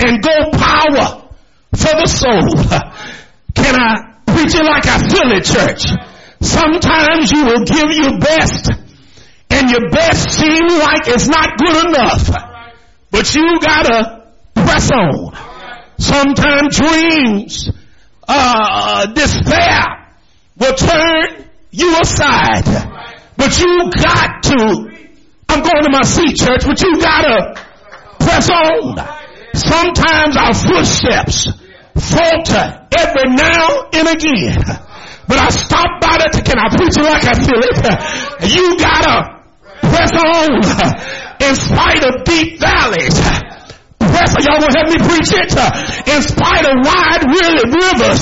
and 0.00 0.22
go 0.22 0.50
power 0.52 1.21
the 1.98 2.06
soul. 2.06 2.48
Can 3.54 3.74
I 3.76 4.18
preach 4.26 4.54
it 4.54 4.64
like 4.64 4.86
I 4.86 4.98
feel 5.08 5.30
it, 5.32 5.44
church? 5.44 5.84
Sometimes 6.40 7.30
you 7.30 7.44
will 7.44 7.64
give 7.64 7.90
your 7.92 8.18
best 8.18 8.70
and 9.50 9.70
your 9.70 9.90
best 9.90 10.30
seem 10.30 10.66
like 10.78 11.06
it's 11.06 11.28
not 11.28 11.58
good 11.58 11.86
enough. 11.86 12.30
But 13.10 13.34
you 13.34 13.60
gotta 13.60 14.32
press 14.54 14.90
on. 14.90 15.36
Sometimes 15.98 16.76
dreams, 16.76 17.70
uh, 18.26 19.06
despair 19.12 20.08
will 20.58 20.74
turn 20.74 21.44
you 21.70 22.00
aside. 22.00 22.64
But 23.36 23.58
you 23.58 23.90
got 23.90 24.42
to, 24.44 25.12
I'm 25.48 25.62
going 25.62 25.84
to 25.84 25.90
my 25.90 26.02
seat 26.02 26.36
church, 26.36 26.64
but 26.66 26.80
you 26.82 27.00
gotta 27.00 27.54
press 28.18 28.50
on. 28.50 28.96
Sometimes 29.54 30.36
our 30.36 30.54
footsteps 30.54 31.61
falter 31.96 32.86
every 32.96 33.28
now 33.34 33.88
and 33.92 34.08
again. 34.08 34.62
But 35.28 35.38
I 35.38 35.48
stop 35.50 36.00
by 36.02 36.18
that. 36.18 36.34
Can 36.44 36.58
I 36.58 36.68
preach 36.74 36.98
it 36.98 37.04
like 37.06 37.24
I 37.24 37.36
feel 37.38 37.62
it? 37.62 37.78
You 38.52 38.76
gotta 38.76 39.42
press 39.80 40.12
on 40.12 40.60
in 41.40 41.54
spite 41.56 42.04
of 42.04 42.24
deep 42.24 42.58
valleys. 42.60 43.16
Press, 44.02 44.34
y'all 44.44 44.60
gonna 44.60 44.76
help 44.76 44.88
me 44.92 44.98
preach 44.98 45.30
it? 45.32 45.52
In 46.10 46.20
spite 46.20 46.66
of 46.68 46.74
wide 46.84 47.24
rivers, 47.32 48.20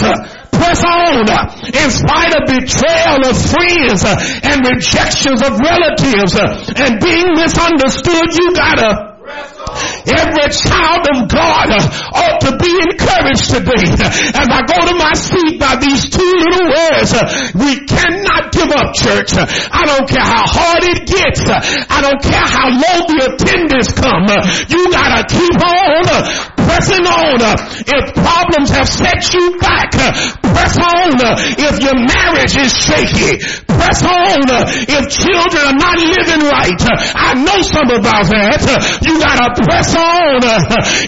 press 0.53 0.81
on. 0.85 1.25
In 1.73 1.89
spite 1.91 2.33
of 2.37 2.43
betrayal 2.47 3.27
of 3.27 3.35
friends 3.35 4.05
and 4.45 4.61
rejections 4.61 5.41
of 5.43 5.59
relatives 5.59 6.37
and 6.37 7.01
being 7.01 7.33
misunderstood, 7.35 8.29
you 8.39 8.55
gotta 8.55 9.10
Every 10.11 10.49
child 10.51 11.05
of 11.15 11.29
God 11.29 11.67
uh, 11.71 12.19
ought 12.19 12.41
to 12.43 12.53
be 12.59 12.73
encouraged 12.73 13.53
today. 13.53 13.87
As 14.35 14.49
I 14.49 14.61
go 14.67 14.79
to 14.91 14.95
my 14.97 15.15
seat 15.15 15.61
by 15.61 15.77
these 15.77 16.11
two 16.11 16.33
little 16.41 16.67
words, 16.67 17.13
uh, 17.15 17.53
we 17.55 17.87
cannot 17.87 18.51
give 18.51 18.71
up 18.73 18.95
church. 18.95 19.37
I 19.37 19.87
don't 19.87 20.09
care 20.09 20.25
how 20.25 20.45
hard 20.47 20.83
it 20.83 21.07
gets. 21.07 21.47
I 21.47 22.01
don't 22.03 22.23
care 22.23 22.49
how 22.49 22.67
low 22.75 22.97
the 23.07 23.19
attendance 23.31 23.93
come. 23.95 24.27
You 24.73 24.91
gotta 24.91 25.23
keep 25.29 25.57
on 25.63 26.03
uh, 26.09 26.51
pressing 26.67 27.07
on. 27.07 27.39
If 27.87 28.15
have 28.81 28.89
set 28.89 29.21
you 29.37 29.61
back, 29.61 29.93
press 29.93 30.75
on. 30.81 31.21
If 31.61 31.85
your 31.85 31.97
marriage 32.01 32.57
is 32.57 32.73
shaky, 32.73 33.37
press 33.69 34.01
on. 34.01 34.41
If 34.89 35.05
children 35.13 35.63
are 35.69 35.77
not 35.77 36.01
living 36.01 36.49
right, 36.49 36.81
I 37.13 37.37
know 37.37 37.61
some 37.61 37.93
about 37.93 38.25
that. 38.33 38.65
You 39.05 39.21
gotta 39.21 39.53
press 39.61 39.93
on. 39.93 40.41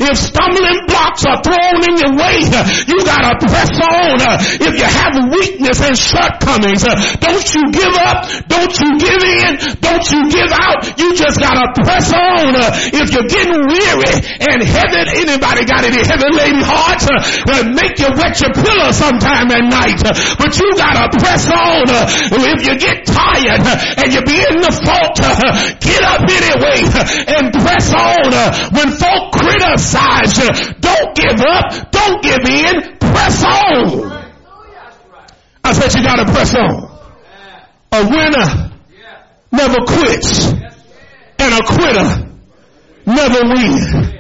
If 0.04 0.16
stumbling 0.20 0.84
blocks 0.84 1.24
are 1.24 1.40
thrown 1.40 1.80
in 1.88 1.96
your 1.96 2.12
way, 2.12 2.44
you 2.84 2.98
gotta 3.08 3.40
press 3.40 3.72
on. 3.80 4.20
If 4.60 4.72
you 4.76 4.88
have 4.88 5.16
weakness 5.32 5.80
and 5.80 5.96
shortcomings, 5.96 6.84
don't 6.84 7.46
you 7.56 7.62
give 7.72 7.94
up. 8.04 8.28
Don't 8.52 8.74
you 8.76 8.88
give 9.00 9.22
in. 9.24 9.80
Don't 9.80 10.04
you 10.12 10.20
give 10.28 10.52
out. 10.52 10.92
You 11.00 11.16
just 11.16 11.40
gotta 11.40 11.72
press 11.80 12.12
on. 12.12 12.52
If 12.92 13.16
you're 13.16 13.28
getting 13.32 13.64
weary 13.64 14.14
and 14.44 14.60
heavy, 14.60 15.24
anybody 15.24 15.64
got 15.64 15.88
any 15.88 16.04
heavy 16.04 16.28
laden 16.36 16.60
hearts? 16.60 17.08
Make 17.70 17.98
you 17.98 18.10
wet 18.16 18.40
your 18.40 18.52
pillow 18.52 18.90
sometime 18.90 19.50
at 19.50 19.64
night. 19.70 20.02
But 20.02 20.58
you 20.58 20.74
gotta 20.74 21.14
press 21.16 21.46
on. 21.46 21.86
If 21.86 22.66
you 22.66 22.74
get 22.78 23.06
tired 23.06 23.62
and 23.98 24.12
you 24.12 24.22
be 24.22 24.38
in 24.38 24.58
the 24.60 24.72
falter, 24.74 25.32
get 25.78 26.02
up 26.02 26.26
anyway 26.26 26.82
and 27.30 27.52
press 27.52 27.92
on. 27.94 28.30
When 28.74 28.90
folk 28.98 29.32
criticize 29.32 30.38
you, 30.38 30.50
don't 30.80 31.14
give 31.14 31.40
up, 31.40 31.90
don't 31.90 32.22
give 32.22 32.44
in, 32.46 32.98
press 32.98 33.44
on. 33.44 34.22
I 35.64 35.72
said 35.72 35.94
you 35.94 36.02
gotta 36.02 36.24
press 36.30 36.54
on. 36.54 36.90
A 37.92 38.04
winner 38.08 38.72
never 39.52 39.84
quits 39.86 40.48
and 40.48 41.54
a 41.54 41.62
quitter 41.66 42.28
never 43.06 43.40
wins. 43.48 44.12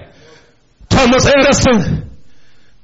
Thomas 0.88 1.26
Edison 1.26 2.01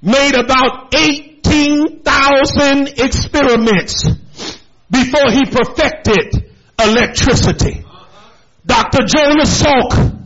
made 0.00 0.34
about 0.34 0.94
18,000 0.94 2.88
experiments 2.98 4.08
before 4.90 5.30
he 5.30 5.44
perfected 5.46 6.50
electricity. 6.78 7.84
Dr. 8.66 9.04
Jonas 9.06 9.62
Salk 9.62 10.18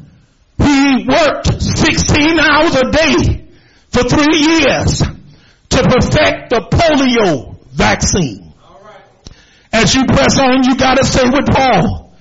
he 0.58 1.06
worked 1.08 1.61
16 1.61 2.38
hours 2.38 2.74
a 2.76 2.90
day 2.90 3.48
for 3.90 4.02
three 4.04 4.38
years 4.38 5.02
to 5.70 5.82
perfect 5.82 6.50
the 6.50 6.61
polio 6.70 7.56
vaccine. 7.72 8.52
As 9.72 9.94
you 9.94 10.04
press 10.04 10.38
on, 10.38 10.64
you 10.64 10.76
gotta 10.76 11.04
say 11.04 11.24
with 11.24 11.46
Paul, 11.50 12.14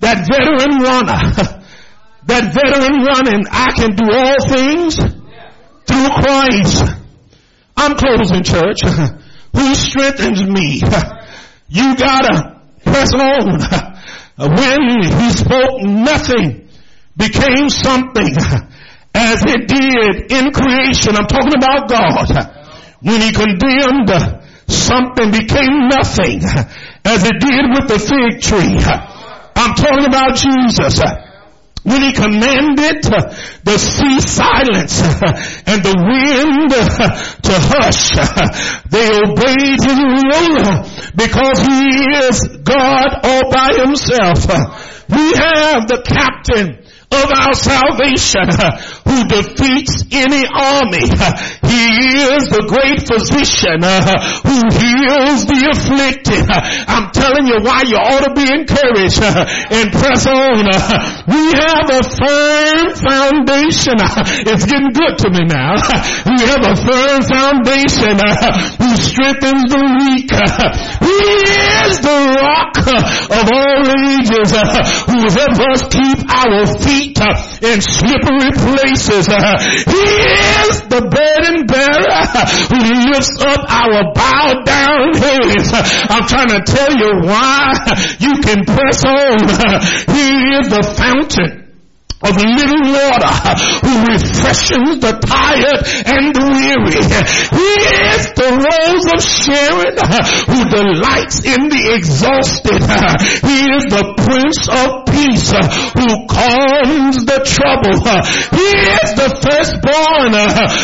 that 0.00 0.26
veteran 0.26 0.82
runner, 0.82 1.32
that 2.26 2.52
veteran 2.52 3.04
running, 3.04 3.46
I 3.50 3.70
can 3.72 3.94
do 3.94 4.12
all 4.12 4.48
things 4.48 5.17
through 5.98 6.22
Christ. 6.22 6.84
I'm 7.76 7.96
closing 7.96 8.42
church. 8.42 8.80
Who 9.54 9.74
strengthens 9.74 10.44
me? 10.44 10.82
You 11.68 11.96
gotta 11.96 12.60
press 12.84 13.12
on. 13.14 13.60
When 14.38 15.02
he 15.02 15.30
spoke 15.32 15.82
nothing 15.82 16.68
became 17.16 17.68
something 17.68 18.36
as 19.14 19.42
it 19.46 19.66
did 19.66 20.30
in 20.30 20.52
creation. 20.52 21.16
I'm 21.16 21.26
talking 21.26 21.56
about 21.56 21.88
God. 21.88 22.28
When 23.00 23.20
he 23.20 23.32
condemned 23.32 24.10
something 24.68 25.30
became 25.30 25.88
nothing 25.88 26.42
as 27.04 27.24
it 27.24 27.40
did 27.40 27.64
with 27.74 27.88
the 27.88 27.98
fig 27.98 28.40
tree. 28.40 28.78
I'm 29.56 29.74
talking 29.74 30.06
about 30.06 30.36
Jesus. 30.36 31.00
When 31.84 32.02
he 32.02 32.12
commanded 32.12 33.02
the 33.64 33.78
sea 33.78 34.20
silence 34.20 35.00
and 35.66 35.82
the 35.82 35.94
wind 35.94 36.70
to 37.42 37.54
hush, 37.54 38.10
they 38.90 39.08
obeyed 39.08 39.80
his 39.82 39.98
will 39.98 40.82
because 41.16 41.58
he 41.64 42.04
is 42.26 42.36
God 42.64 43.08
all 43.22 43.50
by 43.50 43.70
himself. 43.78 44.46
We 45.08 45.32
have 45.32 45.88
the 45.88 46.02
captain 46.04 46.84
of 47.08 47.28
our 47.32 47.54
salvation 47.56 48.48
who 49.08 49.16
defeats 49.32 50.04
any 50.12 50.44
army. 50.44 51.08
He 51.64 51.84
is 52.36 52.52
the 52.52 52.68
great 52.68 53.00
physician 53.08 53.80
who 53.80 54.56
heals 54.76 55.48
the 55.48 55.60
afflicted. 55.72 56.44
I'm 56.52 57.08
telling 57.16 57.48
you 57.48 57.64
why 57.64 57.88
you 57.88 57.96
ought 57.96 58.28
to 58.28 58.32
be 58.36 58.44
encouraged 58.44 59.24
and 59.24 59.88
press 59.88 60.28
on. 60.28 60.68
We 61.32 61.42
have 61.56 61.88
a 61.88 62.02
firm 62.04 62.84
foundation. 62.92 63.96
It's 64.44 64.68
getting 64.68 64.92
good 64.92 65.16
to 65.24 65.28
me 65.32 65.48
now. 65.48 65.80
We 66.28 66.44
have 66.44 66.60
a 66.60 66.76
firm 66.76 67.20
foundation 67.24 68.20
who 68.20 68.90
strengthens 69.00 69.64
the 69.72 69.80
weak. 69.96 70.28
He 70.28 71.20
is 71.88 72.04
the 72.04 72.20
rock 72.36 72.76
of 72.84 73.44
all 73.48 73.82
ages 74.12 74.52
who 75.08 75.20
helps 75.24 75.60
us 75.72 75.80
keep 75.88 76.20
our 76.28 76.68
feet 76.84 76.97
Uh, 76.98 77.58
in 77.62 77.80
slippery 77.80 78.50
places. 78.58 79.28
Uh, 79.28 79.58
he 79.86 80.04
is 80.66 80.82
the 80.90 81.02
burden 81.06 81.66
bearer 81.66 82.24
who 82.70 83.10
lifts 83.10 83.38
up 83.38 83.62
our 83.70 84.12
bowed 84.14 84.66
down 84.66 85.14
heads. 85.14 85.70
I'm 86.10 86.26
trying 86.26 86.50
to 86.50 86.62
tell 86.66 86.90
you 86.90 87.22
why 87.22 87.74
you 88.18 88.34
can 88.42 88.64
press 88.64 89.04
on. 89.04 89.38
He 90.10 90.58
is 90.58 90.68
the 90.68 90.82
fountain 90.96 91.57
of 92.18 92.34
living 92.34 92.90
water 92.90 93.32
who 93.78 93.92
refreshes 94.10 94.98
the 94.98 95.14
tired 95.22 95.80
and 96.02 96.34
the 96.34 96.46
weary. 96.50 96.98
He 96.98 97.70
is 98.10 98.22
the 98.34 98.50
rose 98.58 99.06
of 99.14 99.20
Sharon 99.22 99.94
who 100.50 100.60
delights 100.66 101.46
in 101.46 101.70
the 101.70 101.94
exhausted. 101.94 102.82
He 102.82 103.58
is 103.70 103.84
the 103.86 104.18
prince 104.18 104.66
of 104.66 105.06
peace 105.14 105.54
who 105.94 106.10
calms 106.26 107.22
the 107.22 107.38
trouble. 107.46 108.02
He 108.02 108.68
is 108.98 109.08
the 109.14 109.30
firstborn 109.38 110.34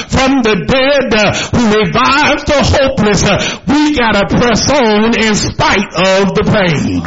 from 0.07 0.31
the 0.47 0.57
dead 0.71 1.11
who 1.51 1.63
revives 1.83 2.45
the 2.47 2.63
hopeless. 2.63 3.27
We 3.67 3.99
gotta 3.99 4.31
press 4.31 4.71
on 4.71 5.19
in 5.19 5.35
spite 5.35 5.91
of 5.99 6.31
the 6.39 6.47
pain. 6.47 7.03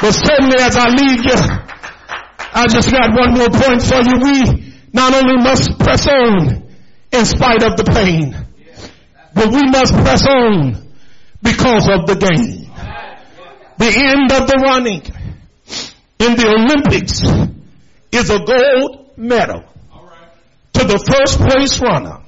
But 0.00 0.12
certainly 0.12 0.56
as 0.60 0.76
I 0.76 0.88
leave 0.90 1.24
you, 1.24 1.67
I 2.52 2.66
just 2.68 2.90
got 2.90 3.10
one 3.12 3.34
more 3.34 3.50
point 3.50 3.82
for 3.82 4.00
you. 4.02 4.18
We 4.22 4.74
not 4.92 5.14
only 5.14 5.36
must 5.42 5.78
press 5.78 6.06
on 6.06 6.68
in 7.12 7.24
spite 7.24 7.62
of 7.62 7.76
the 7.76 7.84
pain, 7.84 8.36
but 9.34 9.48
we 9.52 9.62
must 9.70 9.92
press 9.94 10.26
on 10.26 10.88
because 11.42 11.88
of 11.88 12.06
the 12.06 12.16
gain. 12.16 12.70
The 13.78 13.86
end 13.86 14.32
of 14.32 14.48
the 14.48 14.58
running 14.64 15.02
in 16.18 16.36
the 16.36 16.48
Olympics 16.48 17.22
is 18.10 18.30
a 18.30 18.38
gold 18.44 19.16
medal 19.16 19.62
to 20.72 20.84
the 20.84 20.98
first 20.98 21.38
place 21.38 21.80
runner. 21.80 22.20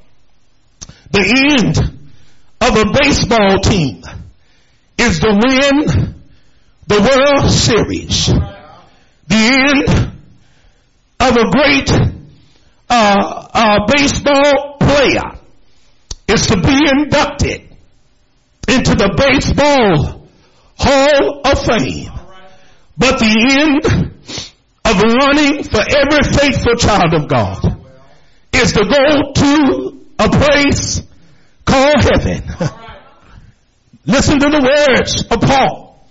The 1.10 1.56
end 1.58 1.78
of 2.60 2.76
a 2.76 2.92
baseball 2.92 3.58
team 3.60 4.02
is 4.98 5.18
to 5.20 5.28
win 5.28 6.14
the 6.86 7.00
World 7.00 7.50
Series. 7.50 8.30
The 9.30 9.36
end 9.36 10.12
of 11.20 11.36
a 11.36 11.50
great 11.52 11.88
uh, 12.90 13.48
uh, 13.54 13.86
baseball 13.86 14.76
player 14.80 15.38
is 16.26 16.46
to 16.46 16.56
be 16.60 16.76
inducted 16.90 17.62
into 18.66 18.96
the 18.96 19.14
baseball 19.16 20.28
hall 20.76 21.40
of 21.44 21.64
fame. 21.64 22.10
But 22.98 23.20
the 23.20 23.34
end 23.60 23.86
of 24.84 25.00
running 25.00 25.62
for 25.62 25.78
every 25.78 26.24
faithful 26.24 26.74
child 26.74 27.14
of 27.14 27.28
God 27.28 27.62
is 28.52 28.72
to 28.72 28.84
go 28.84 29.32
to 29.32 30.00
a 30.18 30.28
place 30.28 31.02
called 31.64 32.02
heaven. 32.02 32.42
Listen 34.06 34.40
to 34.40 34.50
the 34.50 34.60
words 34.60 35.24
of 35.30 35.40
Paul. 35.40 36.04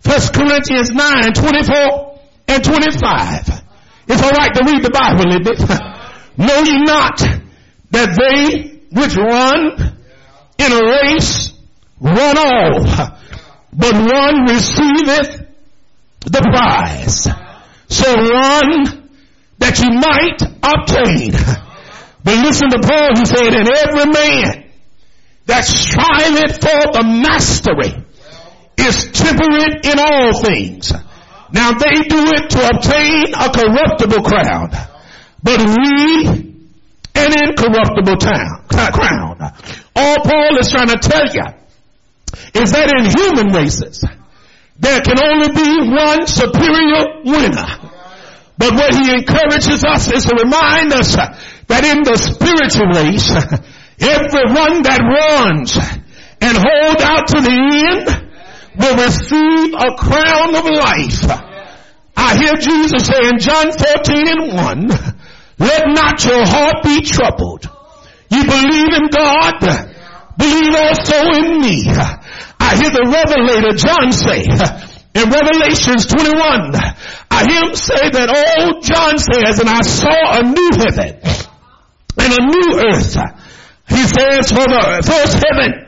First 0.00 0.34
Corinthians 0.34 0.90
9, 0.90 1.34
24 1.34 2.13
and 2.48 2.64
25. 2.64 3.62
It's 4.06 4.22
alright 4.22 4.54
to 4.54 4.64
read 4.64 4.82
the 4.82 4.90
Bible, 4.90 5.30
isn't 5.30 5.46
it? 5.46 5.58
know 6.36 6.62
ye 6.62 6.82
not 6.82 7.18
that 7.90 8.16
they 8.18 8.80
which 8.90 9.16
run 9.16 9.98
in 10.58 10.72
a 10.72 10.82
race 11.02 11.52
run 12.00 12.38
all, 12.38 12.84
but 13.72 13.94
one 13.94 14.44
receiveth 14.46 15.46
the 16.20 16.40
prize. 16.40 17.28
So 17.88 18.14
run 18.14 19.10
that 19.58 19.78
you 19.78 19.90
might 19.90 20.42
obtain. 20.62 21.32
But 22.24 22.44
listen 22.44 22.70
to 22.70 22.78
Paul, 22.80 23.16
he 23.16 23.26
said, 23.26 23.54
and 23.54 23.68
every 23.68 24.12
man 24.12 24.70
that 25.46 25.64
striveth 25.64 26.60
for 26.60 26.92
the 26.92 27.02
mastery 27.04 28.04
is 28.78 29.12
temperate 29.12 29.84
in 29.84 29.98
all 29.98 30.40
things. 30.40 30.92
Now 31.54 31.70
they 31.70 32.02
do 32.10 32.18
it 32.34 32.50
to 32.50 32.60
obtain 32.66 33.30
a 33.30 33.46
corruptible 33.46 34.26
crown, 34.26 34.70
but 35.40 35.60
we 35.62 36.52
an 37.14 37.30
incorruptible 37.30 38.16
town, 38.16 38.66
crown. 38.66 39.38
All 39.94 40.16
Paul 40.18 40.58
is 40.58 40.68
trying 40.68 40.88
to 40.88 40.98
tell 40.98 41.30
you 41.30 41.46
is 42.60 42.72
that 42.72 42.90
in 42.90 43.06
human 43.06 43.54
races, 43.54 44.04
there 44.80 45.00
can 45.00 45.22
only 45.22 45.54
be 45.54 45.94
one 45.94 46.26
superior 46.26 47.22
winner. 47.22 47.70
But 48.58 48.74
what 48.74 48.94
he 48.94 49.14
encourages 49.14 49.84
us 49.84 50.10
is 50.10 50.26
to 50.26 50.34
remind 50.34 50.92
us 50.92 51.14
that 51.14 51.84
in 51.84 52.02
the 52.02 52.18
spiritual 52.18 52.90
race, 52.98 53.30
everyone 54.02 54.82
that 54.82 54.98
runs 55.06 55.76
and 56.40 56.58
hold 56.58 57.00
out 57.00 57.28
to 57.28 57.40
the 57.40 57.54
end 57.94 58.23
will 58.76 58.96
receive 58.96 59.74
a 59.74 59.94
crown 59.96 60.54
of 60.54 60.64
life. 60.64 61.24
I 62.16 62.36
hear 62.36 62.54
Jesus 62.54 63.06
say 63.06 63.28
in 63.28 63.38
John 63.38 63.70
14 63.72 64.28
and 64.28 64.54
1, 64.54 64.88
let 65.58 65.82
not 65.88 66.24
your 66.24 66.46
heart 66.46 66.82
be 66.82 67.02
troubled. 67.02 67.68
You 68.30 68.44
believe 68.44 68.92
in 68.94 69.06
God, 69.10 69.60
believe 70.38 70.74
also 70.74 71.18
in 71.38 71.60
me. 71.60 71.84
I 71.86 72.76
hear 72.76 72.90
the 72.90 73.06
revelator 73.06 73.76
John 73.76 74.12
say 74.12 74.94
in 75.14 75.30
Revelations 75.30 76.06
21, 76.06 76.74
I 77.30 77.46
hear 77.46 77.70
him 77.70 77.74
say 77.76 78.10
that 78.10 78.34
old 78.34 78.82
John 78.82 79.14
says, 79.14 79.60
and 79.60 79.70
I 79.70 79.82
saw 79.82 80.10
a 80.10 80.42
new 80.42 80.70
heaven 80.74 81.22
and 82.18 82.32
a 82.34 82.42
new 82.50 82.68
earth. 82.82 83.14
He 83.86 84.02
says 84.10 84.50
for 84.50 84.66
the 84.66 85.02
first 85.06 85.38
heaven 85.38 85.83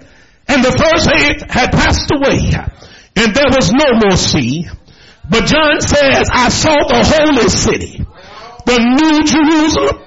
and 0.49 0.65
the 0.65 0.73
first 0.73 1.09
earth 1.09 1.51
had 1.51 1.73
passed 1.73 2.11
away 2.13 2.53
and 3.17 3.35
there 3.35 3.49
was 3.49 3.73
no 3.73 3.97
more 3.97 4.17
sea. 4.17 4.69
But 5.29 5.47
John 5.47 5.81
says, 5.81 6.29
I 6.31 6.49
saw 6.51 6.77
the 6.87 7.03
holy 7.03 7.49
city, 7.49 8.05
the 8.67 8.79
new 8.79 9.25
Jerusalem, 9.25 10.07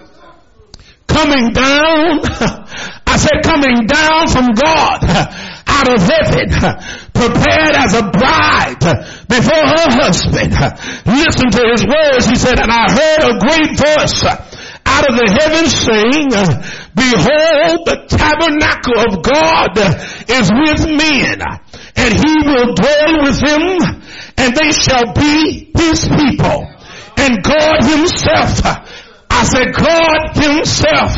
coming 1.07 1.51
down. 1.51 2.21
I 3.09 3.17
said 3.17 3.41
coming 3.43 3.87
down 3.87 4.29
from 4.29 4.53
God 4.53 5.03
out 5.65 5.89
of 5.89 5.99
heaven, 5.99 6.47
prepared 7.11 7.75
as 7.75 7.93
a 7.97 8.05
bride 8.05 8.79
before 9.27 9.65
her 9.65 9.89
husband. 9.97 10.53
Listen 11.09 11.49
to 11.51 11.63
his 11.73 11.83
words. 11.83 12.29
He 12.29 12.35
said, 12.35 12.61
and 12.61 12.71
I 12.71 12.85
heard 12.87 13.21
a 13.25 13.39
great 13.41 13.75
voice 13.75 14.23
out 14.85 15.09
of 15.09 15.17
the 15.17 15.27
heavens 15.41 15.73
saying, 15.75 16.29
behold, 16.99 17.87
the 17.87 17.97
tabernacle 18.11 18.99
of 19.07 19.23
God 19.23 19.73
is 20.27 20.51
with 20.51 20.83
men 20.85 21.39
and 21.95 22.11
he 22.13 22.33
will 22.43 22.75
dwell 22.75 23.13
with 23.23 23.39
them 23.39 23.63
and 24.37 24.55
they 24.55 24.71
shall 24.71 25.13
be 25.13 25.71
his 25.75 26.07
people. 26.07 26.67
And 27.17 27.43
God 27.43 27.83
himself, 27.83 28.61
I 29.29 29.43
said 29.43 29.73
God 29.75 30.35
himself, 30.35 31.15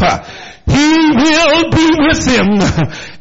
he 0.66 0.92
will 1.18 1.70
be 1.70 1.88
with 2.06 2.26
them 2.26 2.62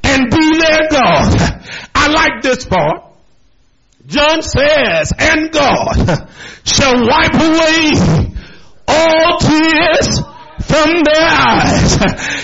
and 0.05 0.31
be 0.31 0.59
their 0.59 0.89
God. 0.91 1.65
I 1.95 2.09
like 2.09 2.43
this 2.43 2.65
part. 2.65 3.05
John 4.07 4.43
says, 4.43 5.13
and 5.17 5.53
God 5.53 6.29
shall 6.65 7.07
wipe 7.07 7.35
away 7.35 7.91
all 8.89 9.39
tears 9.39 10.21
from 10.71 11.03
their 11.03 11.27
eyes 11.27 11.99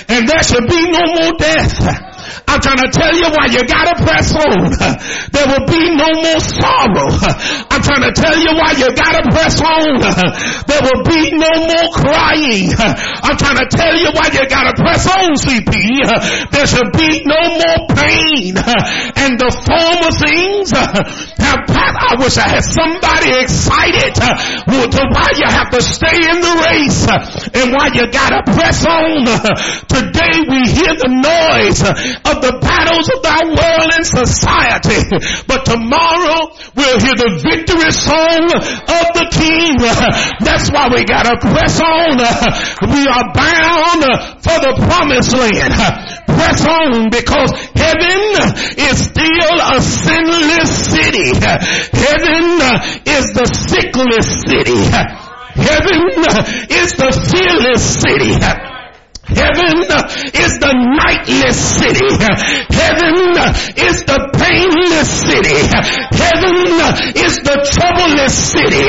and 0.08 0.28
there 0.28 0.42
shall 0.42 0.66
be 0.66 0.90
no 0.90 1.04
more 1.14 1.32
death 1.38 2.05
I'm 2.48 2.60
trying 2.60 2.82
to 2.82 2.90
tell 2.90 3.14
you 3.14 3.28
why 3.30 3.46
you 3.52 3.62
gotta 3.66 3.94
press 4.02 4.32
on. 4.32 4.70
There 5.32 5.46
will 5.46 5.66
be 5.68 5.82
no 5.94 6.08
more 6.22 6.40
sorrow. 6.40 7.10
I'm 7.70 7.82
trying 7.82 8.06
to 8.08 8.14
tell 8.16 8.36
you 8.38 8.52
why 8.56 8.72
you 8.78 8.88
gotta 8.96 9.28
press 9.30 9.60
on. 9.60 10.00
There 10.66 10.82
will 10.82 11.02
be 11.04 11.36
no 11.36 11.52
more 11.68 11.88
crying. 11.92 12.72
I'm 12.76 13.36
trying 13.36 13.60
to 13.60 13.68
tell 13.70 13.94
you 13.94 14.10
why 14.14 14.30
you 14.32 14.48
gotta 14.48 14.74
press 14.76 15.06
on, 15.06 15.36
CP. 15.36 15.70
There 16.50 16.66
should 16.66 16.92
be 16.96 17.22
no 17.24 17.40
more 17.60 17.80
pain. 17.92 18.56
And 18.56 19.38
the 19.38 19.50
former 19.52 20.12
things 20.16 20.70
have 20.72 21.62
passed. 21.66 21.96
I 21.96 22.14
wish 22.18 22.36
I 22.38 22.48
had 22.48 22.64
somebody 22.64 23.34
excited 23.42 24.14
to 24.14 25.02
why 25.10 25.28
you 25.36 25.48
have 25.48 25.70
to 25.70 25.82
stay 25.82 26.16
in 26.16 26.40
the 26.40 26.54
race 26.70 27.06
and 27.52 27.72
why 27.72 27.90
you 27.92 28.06
gotta 28.10 28.42
press 28.46 28.86
on. 28.86 29.26
Today 29.88 30.46
we 30.48 30.66
hear 30.70 30.94
the 30.94 31.10
noise 31.10 31.82
of 32.24 32.36
the 32.40 32.54
battles 32.62 33.06
of 33.12 33.20
our 33.26 33.46
world 33.52 33.90
and 33.92 34.06
society. 34.06 35.02
But 35.46 35.66
tomorrow 35.66 36.54
we'll 36.72 37.00
hear 37.00 37.16
the 37.16 37.32
victory 37.42 37.92
song 37.92 38.48
of 38.52 39.06
the 39.12 39.26
King. 39.34 39.76
That's 40.40 40.70
why 40.70 40.88
we 40.88 41.04
gotta 41.04 41.36
press 41.42 41.80
on. 41.82 42.16
We 42.88 43.02
are 43.04 43.26
bound 43.34 44.02
for 44.40 44.58
the 44.62 44.72
promised 44.86 45.32
land. 45.36 45.74
Press 46.26 46.60
on 46.66 47.10
because 47.10 47.50
heaven 47.74 48.20
is 48.76 48.96
still 49.10 49.56
a 49.60 49.80
sinless 49.80 50.70
city. 50.92 51.32
Heaven 51.40 52.60
is 53.04 53.26
the 53.32 53.46
sickless 53.66 54.28
city. 54.46 54.82
Heaven 55.56 56.00
is 56.68 56.92
the 56.92 57.10
fearless 57.32 57.82
city. 58.00 58.75
Heaven 59.26 59.82
is 60.38 60.52
the 60.62 60.70
nightless 60.70 61.58
city. 61.58 62.14
Heaven 62.70 63.34
is 63.74 64.06
the 64.06 64.20
painless 64.38 65.10
city. 65.10 65.66
Heaven 66.14 66.54
is 67.18 67.34
the 67.42 67.58
troubleless 67.66 68.34
city. 68.54 68.86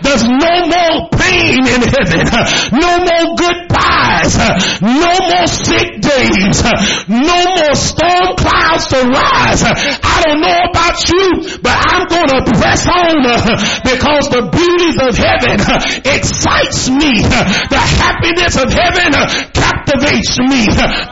There's 0.00 0.24
no 0.24 0.54
more 0.72 1.12
pain 1.12 1.68
in 1.68 1.80
heaven. 1.84 2.24
No 2.80 2.96
more 2.96 3.36
goodbyes. 3.36 4.32
No 4.80 5.12
more 5.20 5.48
sick 5.52 6.00
days. 6.00 6.64
No 7.12 7.38
more 7.44 7.76
storm 7.76 8.40
clouds 8.40 8.88
to 8.88 9.04
rise. 9.04 9.62
I 9.68 10.16
don't 10.24 10.40
know 10.40 10.60
about 10.64 10.96
you, 11.12 11.60
but 11.60 11.76
I'm 11.76 12.08
to 12.08 12.52
press 12.56 12.86
on 12.88 13.20
because 13.84 14.28
the 14.32 14.48
beauties 14.48 14.96
of 14.96 15.12
heaven 15.14 15.60
excites 16.08 16.88
me. 16.90 17.22
The 17.22 17.78
happiness 17.78 18.56
of 18.56 18.72
heaven 18.72 19.12
captivates 19.74 20.38
me. 20.38 20.62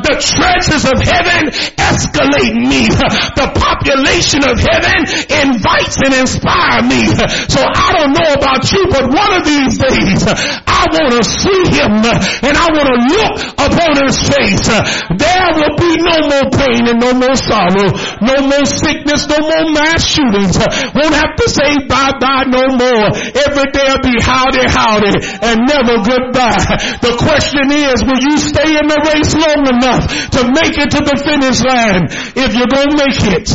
The 0.06 0.14
treasures 0.22 0.84
of 0.86 0.98
heaven 1.02 1.50
escalate 1.78 2.54
me. 2.54 2.86
The 3.34 3.48
population 3.58 4.46
of 4.46 4.56
heaven 4.62 5.02
invites 5.26 5.98
and 5.98 6.14
inspires 6.14 6.86
me. 6.86 7.02
So 7.50 7.58
I 7.58 7.86
don't 7.98 8.14
know 8.14 8.30
about 8.38 8.62
you, 8.70 8.86
but 8.90 9.10
one 9.10 9.32
of 9.34 9.42
these 9.42 9.74
days 9.78 10.22
I 10.26 10.86
want 10.94 11.12
to 11.18 11.24
see 11.26 11.62
him 11.74 11.92
and 12.02 12.54
I 12.54 12.66
want 12.70 12.88
to 12.90 12.98
look 13.10 13.34
upon 13.58 13.92
his 14.06 14.16
face. 14.30 14.66
There 14.66 15.48
will 15.58 15.76
be 15.78 15.92
no 15.98 16.16
more 16.30 16.46
pain 16.54 16.82
and 16.86 16.98
no 17.02 17.12
more 17.18 17.36
sorrow, 17.36 17.90
no 18.22 18.36
more 18.46 18.66
sickness, 18.66 19.26
no 19.26 19.38
more 19.42 19.66
mass 19.74 20.06
shootings. 20.06 20.58
Won't 20.58 21.14
have 21.14 21.34
to 21.38 21.46
say 21.50 21.86
bye 21.86 22.14
bye 22.20 22.46
no 22.46 22.78
more. 22.78 23.06
Every 23.14 23.68
day 23.74 23.86
will 23.90 24.04
be 24.06 24.16
howdy 24.22 24.64
howdy 24.70 25.14
and 25.42 25.66
never 25.66 26.02
goodbye. 26.02 26.62
The 27.02 27.14
question 27.18 27.70
is, 27.72 28.04
will 28.04 28.22
you 28.22 28.38
stay 28.52 28.76
in 28.76 28.86
the 28.86 29.00
race 29.08 29.32
long 29.34 29.64
enough 29.66 30.04
to 30.36 30.40
make 30.52 30.76
it 30.76 30.90
to 30.92 31.00
the 31.00 31.16
finish 31.24 31.64
line. 31.64 32.06
If 32.36 32.54
you're 32.54 32.68
going 32.68 32.92
to 32.92 32.98
make 33.00 33.20
it, 33.32 33.48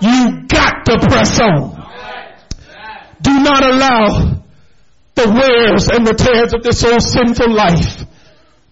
you 0.00 0.46
got 0.48 0.84
to 0.88 0.98
press 1.06 1.38
on. 1.40 1.76
Do 3.20 3.32
not 3.42 3.62
allow 3.64 4.42
the 5.14 5.28
wears 5.32 5.88
and 5.88 6.06
the 6.06 6.14
tears 6.14 6.52
of 6.52 6.62
this 6.62 6.84
old 6.84 7.02
sinful 7.02 7.52
life 7.52 8.04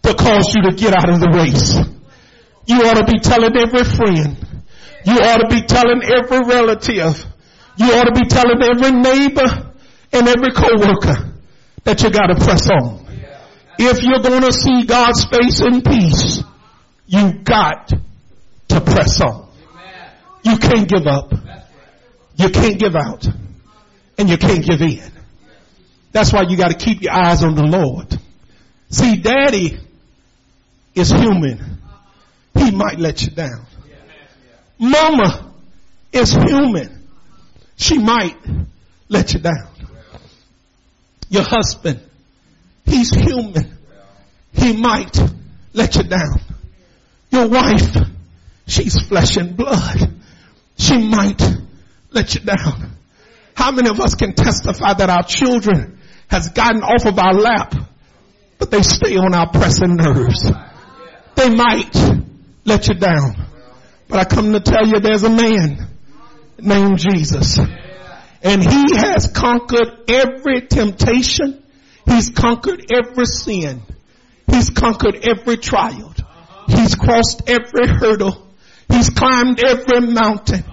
to 0.03 0.15
cause 0.15 0.55
you 0.55 0.63
to 0.69 0.77
get 0.77 0.93
out 0.93 1.09
of 1.09 1.21
the 1.21 1.31
race. 1.33 1.75
You 2.67 2.77
ought 2.85 3.01
to 3.01 3.05
be 3.05 3.19
telling 3.21 3.57
every 3.57 3.85
friend. 3.85 4.37
You 5.05 5.17
ought 5.21 5.39
to 5.39 5.49
be 5.49 5.63
telling 5.63 6.03
every 6.03 6.41
relative. 6.45 7.25
You 7.77 7.93
ought 7.93 8.05
to 8.05 8.13
be 8.13 8.29
telling 8.29 8.63
every 8.63 8.93
neighbor 8.93 9.73
and 10.13 10.29
every 10.29 10.53
coworker 10.53 11.33
that 11.85 12.03
you 12.03 12.11
got 12.11 12.27
to 12.29 12.37
press 12.37 12.69
on. 12.71 13.04
If 13.79 14.03
you're 14.03 14.21
going 14.21 14.43
to 14.43 14.53
see 14.53 14.85
God's 14.85 15.25
face 15.25 15.61
in 15.61 15.83
peace, 15.83 16.43
you 17.07 17.33
got 17.43 17.93
to 18.69 18.81
press 18.81 19.21
on. 19.21 19.49
You 20.45 20.59
can't 20.59 20.89
give 20.89 21.07
up. 21.07 21.33
You 22.37 22.49
can't 22.51 22.79
give 22.79 22.95
out. 22.95 23.27
And 24.19 24.29
you 24.29 24.39
can't 24.39 24.65
give 24.65 24.81
in. 24.81 25.11
That's 26.13 26.33
why 26.33 26.43
you 26.43 26.57
got 26.57 26.71
to 26.71 26.77
keep 26.77 27.03
your 27.03 27.13
eyes 27.13 27.43
on 27.43 27.55
the 27.57 27.65
Lord. 27.65 28.17
See, 28.91 29.17
daddy 29.17 29.79
is 30.95 31.11
human. 31.11 31.79
He 32.57 32.71
might 32.71 32.99
let 32.99 33.23
you 33.23 33.31
down. 33.31 33.67
Mama 34.79 35.53
is 36.13 36.33
human. 36.33 37.09
She 37.77 37.99
might 37.99 38.37
let 39.09 39.33
you 39.33 39.41
down. 39.41 39.69
Your 41.29 41.43
husband 41.43 42.01
He's 42.85 43.11
human. 43.11 43.77
He 44.53 44.77
might 44.77 45.19
let 45.73 45.97
you 45.97 46.05
down. 46.05 46.41
Your 47.31 47.49
wife, 47.49 47.97
she's 48.67 49.01
flesh 49.01 49.37
and 49.37 49.57
blood. 49.57 50.13
She 50.79 50.99
might 50.99 51.43
let 52.11 52.35
you 52.35 52.41
down. 52.41 52.93
How 53.55 53.71
many 53.73 53.89
of 53.89 54.01
us 54.01 54.15
can 54.15 54.35
testify 54.35 54.95
that 54.95 55.11
our 55.11 55.23
children 55.23 55.99
has 56.29 56.49
gotten 56.51 56.83
off 56.83 57.07
of 57.07 57.19
our 57.19 57.35
lap, 57.35 57.75
but 58.59 58.71
they 58.71 58.83
stay 58.83 59.17
on 59.17 59.35
our 59.35 59.51
pressing 59.51 59.97
nerves? 59.97 60.49
They 61.35 61.51
might 61.51 61.95
let 62.65 62.89
you 62.89 62.95
down. 62.95 63.47
But 64.09 64.21
I 64.21 64.25
come 64.25 64.53
to 64.53 64.61
tell 64.61 64.87
you 64.87 65.01
there's 65.01 65.23
a 65.23 65.31
man 65.31 65.89
named 66.59 66.99
Jesus. 66.99 67.59
And 68.43 68.63
he 68.63 68.97
has 68.97 69.31
conquered 69.33 70.05
every 70.09 70.63
temptation 70.63 71.64
He's 72.07 72.31
conquered 72.31 72.93
every 72.93 73.27
sin. 73.27 73.83
He's 74.51 74.71
conquered 74.71 75.27
every 75.27 75.57
trial. 75.57 76.15
He's 76.69 76.95
crossed 76.95 77.49
every 77.49 77.87
hurdle. 77.87 78.47
He's 78.89 79.11
climbed 79.11 79.63
every 79.65 80.01
mountain. 80.01 80.65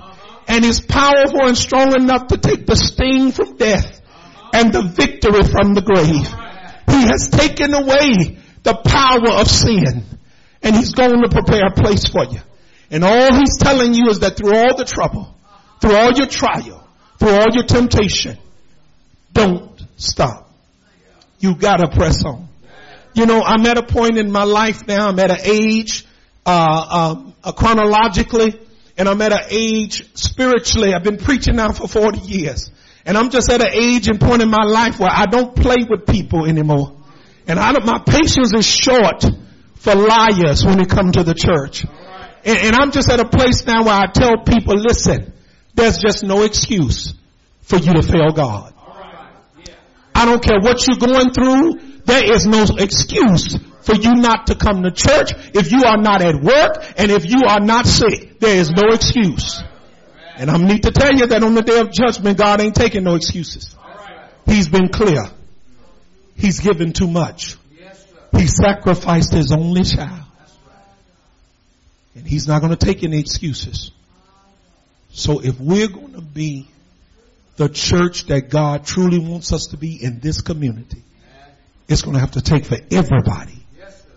And 0.47 0.65
he's 0.65 0.79
powerful 0.79 1.45
and 1.45 1.57
strong 1.57 1.95
enough 1.95 2.27
to 2.27 2.37
take 2.37 2.65
the 2.65 2.75
sting 2.75 3.31
from 3.31 3.55
death 3.55 4.01
and 4.53 4.73
the 4.73 4.81
victory 4.81 5.43
from 5.43 5.73
the 5.73 5.81
grave. 5.81 6.27
He 6.87 7.07
has 7.07 7.29
taken 7.29 7.73
away 7.73 8.37
the 8.63 8.75
power 8.75 9.39
of 9.39 9.47
sin 9.47 10.03
and 10.61 10.75
he's 10.75 10.93
going 10.93 11.21
to 11.21 11.29
prepare 11.29 11.67
a 11.67 11.71
place 11.71 12.07
for 12.07 12.25
you. 12.25 12.39
And 12.91 13.03
all 13.03 13.33
he's 13.33 13.57
telling 13.57 13.93
you 13.93 14.09
is 14.09 14.19
that 14.19 14.37
through 14.37 14.55
all 14.55 14.75
the 14.75 14.85
trouble, 14.85 15.33
through 15.79 15.95
all 15.95 16.11
your 16.11 16.27
trial, 16.27 16.87
through 17.17 17.29
all 17.29 17.47
your 17.51 17.63
temptation, 17.63 18.37
don't 19.31 19.81
stop. 19.95 20.50
You 21.41 21.55
gotta 21.55 21.89
press 21.89 22.23
on. 22.23 22.47
You 23.13 23.25
know, 23.25 23.41
I'm 23.41 23.65
at 23.65 23.77
a 23.77 23.83
point 23.83 24.17
in 24.17 24.31
my 24.31 24.43
life 24.43 24.87
now, 24.87 25.09
I'm 25.09 25.19
at 25.19 25.31
an 25.31 25.41
age, 25.43 26.05
uh, 26.45 27.15
um, 27.17 27.35
uh, 27.43 27.51
chronologically, 27.51 28.59
and 28.97 29.09
I'm 29.09 29.21
at 29.21 29.33
an 29.33 29.47
age 29.49 30.15
spiritually. 30.15 30.93
I've 30.93 31.03
been 31.03 31.17
preaching 31.17 31.55
now 31.55 31.73
for 31.73 31.87
40 31.87 32.19
years. 32.19 32.71
And 33.05 33.17
I'm 33.17 33.31
just 33.31 33.51
at 33.51 33.61
an 33.61 33.73
age 33.73 34.07
and 34.07 34.19
point 34.19 34.41
in 34.41 34.49
my 34.49 34.63
life 34.63 34.99
where 34.99 35.09
I 35.11 35.25
don't 35.25 35.55
play 35.55 35.77
with 35.89 36.05
people 36.05 36.45
anymore. 36.45 36.95
And 37.47 37.59
I 37.59 37.73
don't, 37.73 37.85
my 37.85 37.99
patience 38.05 38.53
is 38.55 38.65
short 38.65 39.25
for 39.75 39.95
liars 39.95 40.63
when 40.63 40.77
they 40.77 40.85
come 40.85 41.11
to 41.11 41.23
the 41.23 41.33
church. 41.33 41.85
And, 42.45 42.57
and 42.57 42.75
I'm 42.75 42.91
just 42.91 43.09
at 43.09 43.19
a 43.19 43.27
place 43.27 43.65
now 43.65 43.83
where 43.83 43.95
I 43.95 44.05
tell 44.05 44.43
people, 44.43 44.75
listen, 44.75 45.33
there's 45.73 45.97
just 45.97 46.23
no 46.23 46.43
excuse 46.43 47.13
for 47.61 47.77
you 47.77 47.93
to 47.93 48.03
fail 48.03 48.31
God. 48.31 48.73
I 50.21 50.25
don't 50.25 50.43
care 50.43 50.59
what 50.59 50.85
you're 50.85 50.97
going 50.97 51.33
through. 51.33 51.79
There 52.05 52.35
is 52.35 52.45
no 52.45 52.63
excuse 52.77 53.57
for 53.81 53.95
you 53.95 54.13
not 54.13 54.47
to 54.47 54.55
come 54.55 54.83
to 54.83 54.91
church 54.91 55.31
if 55.55 55.71
you 55.71 55.83
are 55.83 55.97
not 55.97 56.21
at 56.21 56.35
work 56.35 56.77
and 56.95 57.09
if 57.09 57.27
you 57.27 57.41
are 57.47 57.59
not 57.59 57.87
sick. 57.87 58.39
There 58.39 58.55
is 58.55 58.69
no 58.69 58.93
excuse. 58.93 59.63
And 60.37 60.51
I 60.51 60.57
need 60.57 60.83
to 60.83 60.91
tell 60.91 61.11
you 61.11 61.25
that 61.25 61.43
on 61.43 61.55
the 61.55 61.63
day 61.63 61.79
of 61.79 61.91
judgment, 61.91 62.37
God 62.37 62.61
ain't 62.61 62.75
taking 62.75 63.03
no 63.03 63.15
excuses. 63.15 63.75
He's 64.45 64.69
been 64.69 64.89
clear. 64.89 65.23
He's 66.35 66.59
given 66.59 66.93
too 66.93 67.07
much. 67.07 67.57
He 68.37 68.45
sacrificed 68.45 69.33
his 69.33 69.51
only 69.51 69.83
child. 69.83 70.25
And 72.13 72.27
he's 72.27 72.47
not 72.47 72.61
going 72.61 72.77
to 72.77 72.85
take 72.85 73.03
any 73.03 73.19
excuses. 73.19 73.89
So 75.09 75.39
if 75.39 75.59
we're 75.59 75.87
going 75.87 76.13
to 76.13 76.21
be 76.21 76.67
the 77.57 77.69
church 77.69 78.27
that 78.27 78.49
God 78.49 78.85
truly 78.85 79.19
wants 79.19 79.53
us 79.53 79.67
to 79.67 79.77
be 79.77 80.03
in 80.03 80.19
this 80.19 80.41
community, 80.41 81.03
it's 81.87 82.01
going 82.01 82.15
to 82.15 82.19
have 82.19 82.31
to 82.31 82.41
take 82.41 82.65
for 82.65 82.77
everybody, 82.91 83.65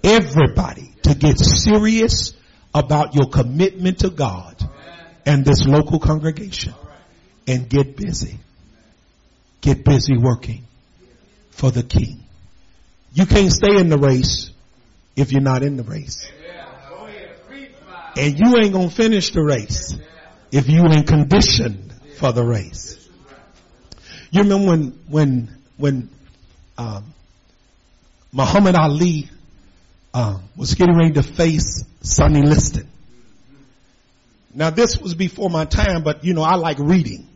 everybody 0.02 0.92
to 1.02 1.14
get 1.14 1.38
serious 1.38 2.32
about 2.72 3.14
your 3.14 3.28
commitment 3.28 4.00
to 4.00 4.10
God 4.10 4.56
and 5.26 5.44
this 5.44 5.66
local 5.66 5.98
congregation 5.98 6.74
and 7.46 7.68
get 7.68 7.96
busy. 7.96 8.38
Get 9.60 9.84
busy 9.84 10.16
working 10.16 10.66
for 11.50 11.70
the 11.70 11.82
king. 11.82 12.24
You 13.14 13.26
can't 13.26 13.50
stay 13.50 13.78
in 13.78 13.88
the 13.88 13.98
race 13.98 14.50
if 15.16 15.32
you're 15.32 15.40
not 15.40 15.62
in 15.62 15.76
the 15.76 15.84
race. 15.84 16.30
And 18.16 18.38
you 18.38 18.56
ain't 18.58 18.72
gonna 18.72 18.90
finish 18.90 19.30
the 19.30 19.42
race 19.42 19.96
if 20.52 20.68
you 20.68 20.84
ain't 20.90 21.06
conditioned 21.06 21.92
for 22.18 22.32
the 22.32 22.44
race. 22.44 22.93
You 24.34 24.42
remember 24.42 24.66
when 24.68 24.98
when 25.08 25.48
when 25.76 26.08
um, 26.76 27.14
Muhammad 28.32 28.74
Ali 28.74 29.30
uh, 30.12 30.40
was 30.56 30.74
getting 30.74 30.96
ready 30.96 31.12
to 31.12 31.22
face 31.22 31.84
Sonny 32.00 32.42
Liston, 32.42 32.88
Now 34.52 34.70
this 34.70 34.98
was 34.98 35.14
before 35.14 35.50
my 35.50 35.66
time, 35.66 36.02
but 36.02 36.24
you 36.24 36.34
know, 36.34 36.42
I 36.42 36.56
like 36.56 36.80
reading. 36.80 37.28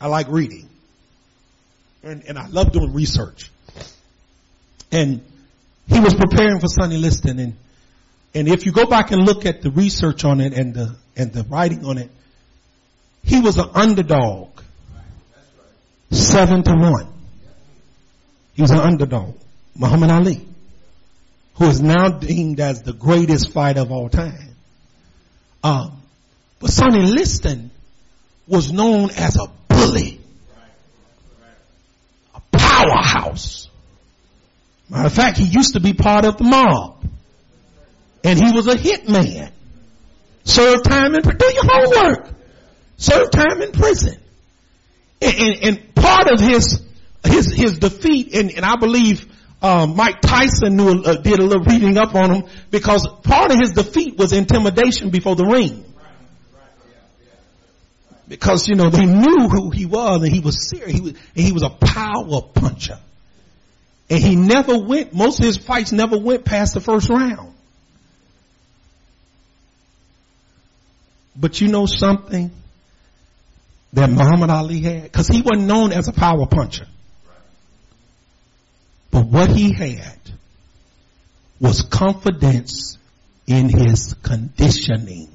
I 0.00 0.06
like 0.06 0.28
reading. 0.28 0.68
And, 2.04 2.22
and 2.28 2.38
I 2.38 2.46
love 2.46 2.70
doing 2.70 2.92
research. 2.92 3.50
And 4.92 5.20
he 5.88 5.98
was 5.98 6.14
preparing 6.14 6.60
for 6.60 6.68
Sonny 6.68 6.96
Liston 6.96 7.40
and, 7.40 7.56
and 8.34 8.46
if 8.46 8.66
you 8.66 8.72
go 8.72 8.86
back 8.86 9.10
and 9.10 9.22
look 9.22 9.46
at 9.46 9.62
the 9.62 9.70
research 9.72 10.24
on 10.24 10.40
it 10.40 10.52
and 10.52 10.74
the, 10.74 10.94
and 11.16 11.32
the 11.32 11.42
writing 11.42 11.84
on 11.84 11.98
it, 11.98 12.10
he 13.28 13.40
was 13.40 13.58
an 13.58 13.68
underdog. 13.74 14.48
Seven 16.10 16.62
to 16.62 16.72
one. 16.72 17.12
He 18.54 18.62
was 18.62 18.70
an 18.70 18.78
underdog. 18.78 19.34
Muhammad 19.74 20.10
Ali, 20.10 20.48
who 21.56 21.66
is 21.66 21.82
now 21.82 22.08
deemed 22.08 22.58
as 22.58 22.82
the 22.82 22.94
greatest 22.94 23.52
fighter 23.52 23.80
of 23.82 23.92
all 23.92 24.08
time. 24.08 24.56
Um, 25.62 26.02
but 26.58 26.70
Sonny 26.70 27.02
Liston 27.02 27.70
was 28.46 28.72
known 28.72 29.10
as 29.10 29.36
a 29.36 29.48
bully. 29.68 30.20
A 32.34 32.40
powerhouse. 32.50 33.68
Matter 34.88 35.06
of 35.06 35.12
fact, 35.12 35.36
he 35.36 35.44
used 35.44 35.74
to 35.74 35.80
be 35.80 35.92
part 35.92 36.24
of 36.24 36.38
the 36.38 36.44
mob. 36.44 37.04
And 38.24 38.42
he 38.42 38.52
was 38.52 38.66
a 38.68 38.74
hitman. 38.74 39.52
Served 40.44 40.86
time 40.86 41.14
in, 41.14 41.20
do 41.20 41.52
your 41.52 41.64
homework. 41.64 42.37
Served 42.98 43.32
time 43.32 43.62
in 43.62 43.72
prison. 43.72 44.20
And, 45.22 45.34
and, 45.34 45.64
and 45.64 45.94
part 45.94 46.30
of 46.30 46.40
his, 46.40 46.82
his, 47.24 47.52
his 47.52 47.78
defeat, 47.78 48.34
and, 48.34 48.50
and 48.50 48.64
I 48.64 48.76
believe 48.76 49.32
um, 49.62 49.96
Mike 49.96 50.20
Tyson 50.20 50.76
knew, 50.76 51.02
uh, 51.02 51.14
did 51.14 51.38
a 51.38 51.44
little 51.44 51.64
reading 51.64 51.96
up 51.96 52.14
on 52.14 52.32
him 52.32 52.44
because 52.70 53.06
part 53.22 53.52
of 53.52 53.58
his 53.58 53.72
defeat 53.72 54.18
was 54.18 54.32
intimidation 54.32 55.10
before 55.10 55.36
the 55.36 55.44
ring. 55.44 55.84
Because 58.26 58.68
you 58.68 58.74
know 58.74 58.90
they 58.90 59.06
knew 59.06 59.48
who 59.48 59.70
he 59.70 59.86
was 59.86 60.22
and 60.22 60.30
he 60.30 60.40
was 60.40 60.68
serious. 60.68 60.92
He 60.92 61.00
was, 61.00 61.14
he 61.34 61.52
was 61.52 61.62
a 61.62 61.70
power 61.70 62.42
puncher, 62.42 62.98
and 64.10 64.22
he 64.22 64.36
never 64.36 64.76
went. 64.76 65.14
Most 65.14 65.40
of 65.40 65.46
his 65.46 65.56
fights 65.56 65.92
never 65.92 66.18
went 66.18 66.44
past 66.44 66.74
the 66.74 66.82
first 66.82 67.08
round. 67.08 67.54
But 71.34 71.62
you 71.62 71.68
know 71.68 71.86
something 71.86 72.50
that 73.92 74.10
Muhammad 74.10 74.50
Ali 74.50 74.80
had, 74.80 75.04
because 75.04 75.28
he 75.28 75.42
wasn't 75.42 75.66
known 75.66 75.92
as 75.92 76.08
a 76.08 76.12
power 76.12 76.46
puncher. 76.46 76.86
But 79.10 79.26
what 79.26 79.50
he 79.50 79.72
had 79.72 80.18
was 81.60 81.82
confidence 81.82 82.98
in 83.46 83.68
his 83.68 84.14
conditioning, 84.22 85.28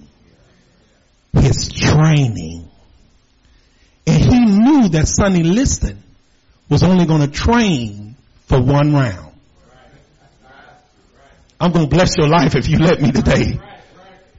his 1.34 1.72
training. 1.72 2.70
And 4.06 4.22
he 4.22 4.40
knew 4.40 4.90
that 4.90 5.08
Sonny 5.08 5.44
Liston 5.44 6.04
was 6.70 6.84
only 6.84 7.06
going 7.06 7.22
to 7.22 7.28
train 7.28 8.16
for 8.46 8.62
one 8.62 8.94
round. 8.94 9.34
I'm 11.60 11.72
going 11.72 11.90
to 11.90 11.96
bless 11.96 12.18
your 12.18 12.28
life 12.28 12.56
if 12.56 12.68
you 12.68 12.78
let 12.78 13.02
me 13.02 13.12
today. 13.12 13.60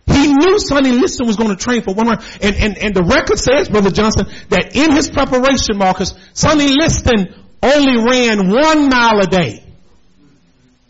He 0.07 0.35
knew 0.35 0.59
Sonny 0.59 0.91
Liston 0.91 1.27
was 1.27 1.37
going 1.37 1.51
to 1.51 1.57
train 1.57 1.83
for 1.83 1.95
one 1.95 2.09
round. 2.09 2.25
And, 2.43 2.55
and, 2.57 2.79
and 2.79 2.95
the 2.95 3.05
record 3.05 3.39
says, 3.39 3.69
Brother 3.69 3.91
Johnson, 3.91 4.27
that 4.51 4.77
in 4.77 4.93
his 4.93 5.09
preparation, 5.09 5.79
Marcus, 5.79 6.15
Sonny 6.35 6.69
Liston 6.69 7.35
only 7.63 7.97
ran 7.97 8.51
one 8.51 8.89
mile 8.89 9.21
a 9.21 9.27
day 9.27 9.65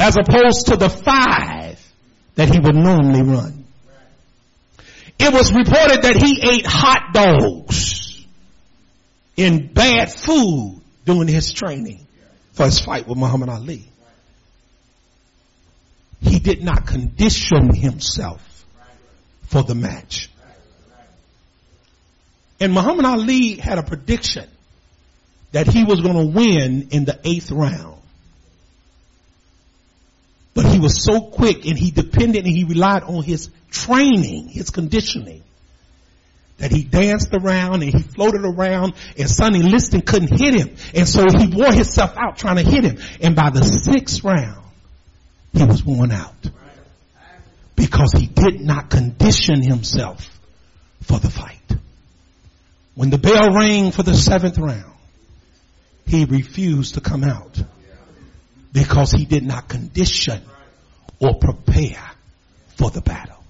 as 0.00 0.16
opposed 0.16 0.66
to 0.66 0.76
the 0.76 0.88
five 0.88 1.80
that 2.34 2.48
he 2.48 2.58
would 2.58 2.74
normally 2.74 3.22
run. 3.22 3.64
It 5.18 5.32
was 5.32 5.52
reported 5.52 6.02
that 6.02 6.16
he 6.16 6.42
ate 6.42 6.66
hot 6.66 7.12
dogs 7.12 8.26
in 9.36 9.72
bad 9.72 10.12
food 10.12 10.80
during 11.04 11.28
his 11.28 11.52
training 11.52 12.06
for 12.52 12.64
his 12.64 12.80
fight 12.80 13.06
with 13.06 13.16
Muhammad 13.16 13.48
Ali. 13.48 13.84
He 16.20 16.40
did 16.40 16.64
not 16.64 16.86
condition 16.86 17.72
himself 17.74 18.53
for 19.54 19.62
the 19.62 19.74
match. 19.76 20.28
And 22.58 22.72
Muhammad 22.72 23.06
Ali 23.06 23.54
had 23.54 23.78
a 23.78 23.84
prediction 23.84 24.48
that 25.52 25.68
he 25.68 25.84
was 25.84 26.00
going 26.00 26.16
to 26.16 26.26
win 26.26 26.88
in 26.90 27.04
the 27.04 27.20
eighth 27.22 27.52
round. 27.52 28.00
But 30.54 30.66
he 30.66 30.80
was 30.80 31.04
so 31.04 31.20
quick 31.20 31.66
and 31.66 31.78
he 31.78 31.92
depended 31.92 32.46
and 32.46 32.52
he 32.52 32.64
relied 32.64 33.04
on 33.04 33.22
his 33.22 33.48
training, 33.70 34.48
his 34.48 34.70
conditioning, 34.70 35.44
that 36.58 36.72
he 36.72 36.82
danced 36.82 37.32
around 37.32 37.84
and 37.84 37.94
he 37.94 38.02
floated 38.02 38.44
around 38.44 38.94
and 39.16 39.30
Sonny 39.30 39.62
Liston 39.62 40.00
couldn't 40.00 40.36
hit 40.36 40.54
him. 40.54 40.74
And 40.96 41.06
so 41.08 41.26
he 41.30 41.46
wore 41.46 41.72
himself 41.72 42.16
out 42.16 42.38
trying 42.38 42.56
to 42.56 42.68
hit 42.68 42.82
him. 42.82 42.98
And 43.20 43.36
by 43.36 43.50
the 43.50 43.62
sixth 43.62 44.24
round, 44.24 44.64
he 45.52 45.62
was 45.62 45.84
worn 45.84 46.10
out. 46.10 46.34
Because 47.76 48.12
he 48.16 48.26
did 48.26 48.60
not 48.60 48.90
condition 48.90 49.62
himself 49.62 50.28
for 51.02 51.18
the 51.18 51.30
fight. 51.30 51.60
When 52.94 53.10
the 53.10 53.18
bell 53.18 53.52
rang 53.52 53.90
for 53.90 54.02
the 54.02 54.14
seventh 54.14 54.58
round, 54.58 54.92
he 56.06 56.24
refused 56.24 56.94
to 56.94 57.00
come 57.00 57.24
out 57.24 57.60
because 58.72 59.10
he 59.12 59.24
did 59.24 59.44
not 59.44 59.68
condition 59.68 60.42
or 61.18 61.34
prepare 61.34 62.10
for 62.76 62.90
the 62.90 63.00
battle. 63.00 63.42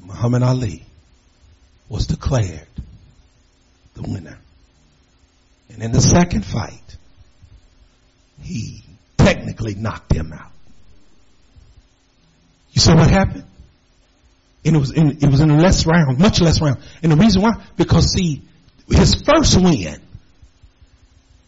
Muhammad 0.00 0.42
Ali 0.42 0.84
was 1.88 2.06
declared 2.06 2.68
the 3.94 4.02
winner. 4.02 4.38
And 5.70 5.82
in 5.82 5.92
the 5.92 6.00
second 6.00 6.44
fight, 6.44 6.96
he 8.42 8.82
technically 9.16 9.74
knocked 9.74 10.12
him 10.12 10.32
out. 10.32 10.52
You 12.74 12.80
saw 12.80 12.96
what 12.96 13.08
happened? 13.08 13.44
And 14.64 14.76
it 14.76 14.78
was 14.78 14.90
in, 14.90 15.18
it 15.22 15.26
was 15.30 15.40
in 15.40 15.50
a 15.50 15.56
less 15.56 15.86
round, 15.86 16.18
much 16.18 16.40
less 16.40 16.60
round. 16.60 16.78
And 17.02 17.12
the 17.12 17.16
reason 17.16 17.42
why, 17.42 17.52
because 17.76 18.12
see, 18.12 18.42
his 18.88 19.14
first 19.14 19.56
win 19.56 20.00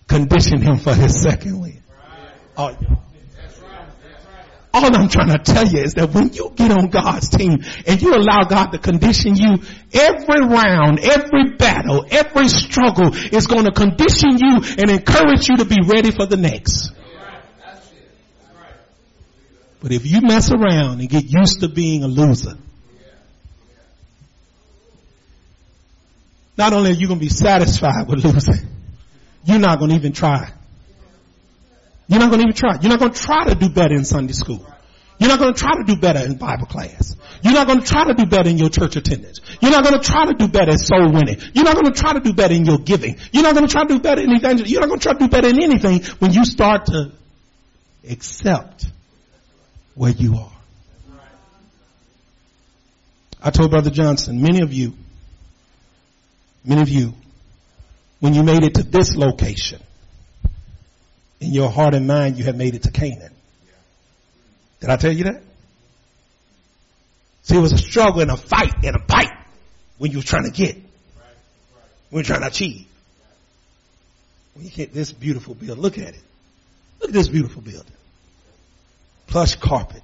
conditioned 0.06 0.62
him 0.62 0.78
for 0.78 0.94
his 0.94 1.20
second 1.20 1.60
win. 1.60 1.82
All 4.72 4.94
I'm 4.94 5.08
trying 5.08 5.30
to 5.30 5.38
tell 5.38 5.66
you 5.66 5.80
is 5.80 5.94
that 5.94 6.10
when 6.12 6.34
you 6.34 6.52
get 6.54 6.70
on 6.70 6.88
God's 6.90 7.30
team 7.30 7.64
and 7.86 8.02
you 8.02 8.14
allow 8.14 8.42
God 8.42 8.72
to 8.72 8.78
condition 8.78 9.34
you, 9.34 9.56
every 9.94 10.40
round, 10.44 11.00
every 11.00 11.56
battle, 11.56 12.04
every 12.10 12.48
struggle 12.48 13.14
is 13.14 13.46
going 13.46 13.64
to 13.64 13.72
condition 13.72 14.36
you 14.36 14.60
and 14.76 14.90
encourage 14.90 15.48
you 15.48 15.56
to 15.56 15.64
be 15.64 15.78
ready 15.82 16.10
for 16.10 16.26
the 16.26 16.36
next. 16.36 16.92
But 19.86 19.92
if 19.92 20.04
you 20.04 20.20
mess 20.20 20.50
around 20.50 20.98
and 20.98 21.08
get 21.08 21.26
used 21.30 21.60
to 21.60 21.68
being 21.68 22.02
a 22.02 22.08
loser, 22.08 22.58
not 26.58 26.72
only 26.72 26.90
are 26.90 26.94
you 26.94 27.06
going 27.06 27.20
to 27.20 27.24
be 27.24 27.28
satisfied 27.28 28.08
with 28.08 28.24
losing, 28.24 28.66
you're 29.44 29.60
not 29.60 29.78
going 29.78 29.90
to 29.90 29.94
even 29.94 30.12
try. 30.12 30.50
You're 32.08 32.18
not 32.18 32.30
going 32.30 32.40
to 32.40 32.48
even 32.48 32.56
try. 32.56 32.80
You're 32.80 32.90
not 32.90 32.98
going 32.98 33.12
to 33.12 33.22
try 33.22 33.44
to 33.44 33.54
do 33.54 33.68
better 33.68 33.94
in 33.94 34.04
Sunday 34.04 34.32
school. 34.32 34.66
You're 35.20 35.28
not 35.28 35.38
going 35.38 35.54
to 35.54 35.60
try 35.60 35.76
to 35.76 35.84
do 35.84 36.00
better 36.00 36.18
in 36.18 36.36
Bible 36.36 36.66
class. 36.66 37.14
You're 37.42 37.54
not 37.54 37.68
going 37.68 37.78
to 37.78 37.86
try 37.86 38.06
to 38.06 38.14
do 38.14 38.26
better 38.26 38.50
in 38.50 38.58
your 38.58 38.70
church 38.70 38.96
attendance. 38.96 39.40
You're 39.60 39.70
not 39.70 39.84
going 39.84 40.00
to 40.00 40.04
try 40.04 40.26
to 40.26 40.34
do 40.34 40.48
better 40.48 40.72
in 40.72 40.78
soul 40.78 41.12
winning. 41.12 41.38
You're 41.54 41.64
not 41.64 41.76
going 41.76 41.92
to 41.92 41.96
try 41.96 42.12
to 42.12 42.18
do 42.18 42.32
better 42.32 42.54
in 42.54 42.64
your 42.64 42.78
giving. 42.78 43.18
You're 43.30 43.44
not 43.44 43.54
going 43.54 43.68
to 43.68 43.72
try 43.72 43.84
to 43.84 43.94
do 43.94 44.00
better 44.00 44.20
in 44.20 44.34
evangelism. 44.34 44.66
You're 44.66 44.80
not 44.80 44.88
going 44.88 44.98
to 44.98 45.04
try 45.04 45.12
to 45.12 45.18
do 45.20 45.28
better 45.28 45.46
in 45.46 45.62
anything 45.62 46.02
when 46.18 46.32
you 46.32 46.44
start 46.44 46.86
to 46.86 47.12
accept 48.10 48.86
where 49.96 50.12
you 50.12 50.36
are. 50.36 50.52
I 53.42 53.50
told 53.50 53.70
Brother 53.70 53.90
Johnson, 53.90 54.40
many 54.40 54.60
of 54.60 54.72
you, 54.72 54.92
many 56.64 56.82
of 56.82 56.88
you 56.88 57.14
when 58.20 58.34
you 58.34 58.42
made 58.42 58.62
it 58.62 58.74
to 58.74 58.82
this 58.82 59.14
location, 59.16 59.80
in 61.40 61.52
your 61.52 61.70
heart 61.70 61.94
and 61.94 62.06
mind, 62.06 62.38
you 62.38 62.44
have 62.44 62.56
made 62.56 62.74
it 62.74 62.84
to 62.84 62.90
Canaan. 62.90 63.32
Did 64.80 64.90
I 64.90 64.96
tell 64.96 65.12
you 65.12 65.24
that? 65.24 65.42
See, 67.42 67.56
it 67.56 67.60
was 67.60 67.72
a 67.72 67.78
struggle 67.78 68.22
and 68.22 68.30
a 68.30 68.36
fight 68.36 68.74
and 68.84 68.96
a 68.96 68.98
fight 69.06 69.30
when 69.98 70.10
you 70.10 70.18
were 70.18 70.24
trying 70.24 70.44
to 70.44 70.50
get, 70.50 70.76
when 72.10 72.24
you're 72.24 72.24
trying 72.24 72.40
to 72.40 72.48
achieve. 72.48 72.86
When 74.54 74.64
you 74.64 74.70
get 74.70 74.94
this 74.94 75.12
beautiful 75.12 75.54
building, 75.54 75.82
look 75.82 75.98
at 75.98 76.08
it. 76.14 76.22
Look 77.00 77.10
at 77.10 77.14
this 77.14 77.28
beautiful 77.28 77.60
building. 77.60 77.95
Plush 79.26 79.56
carpet. 79.56 80.02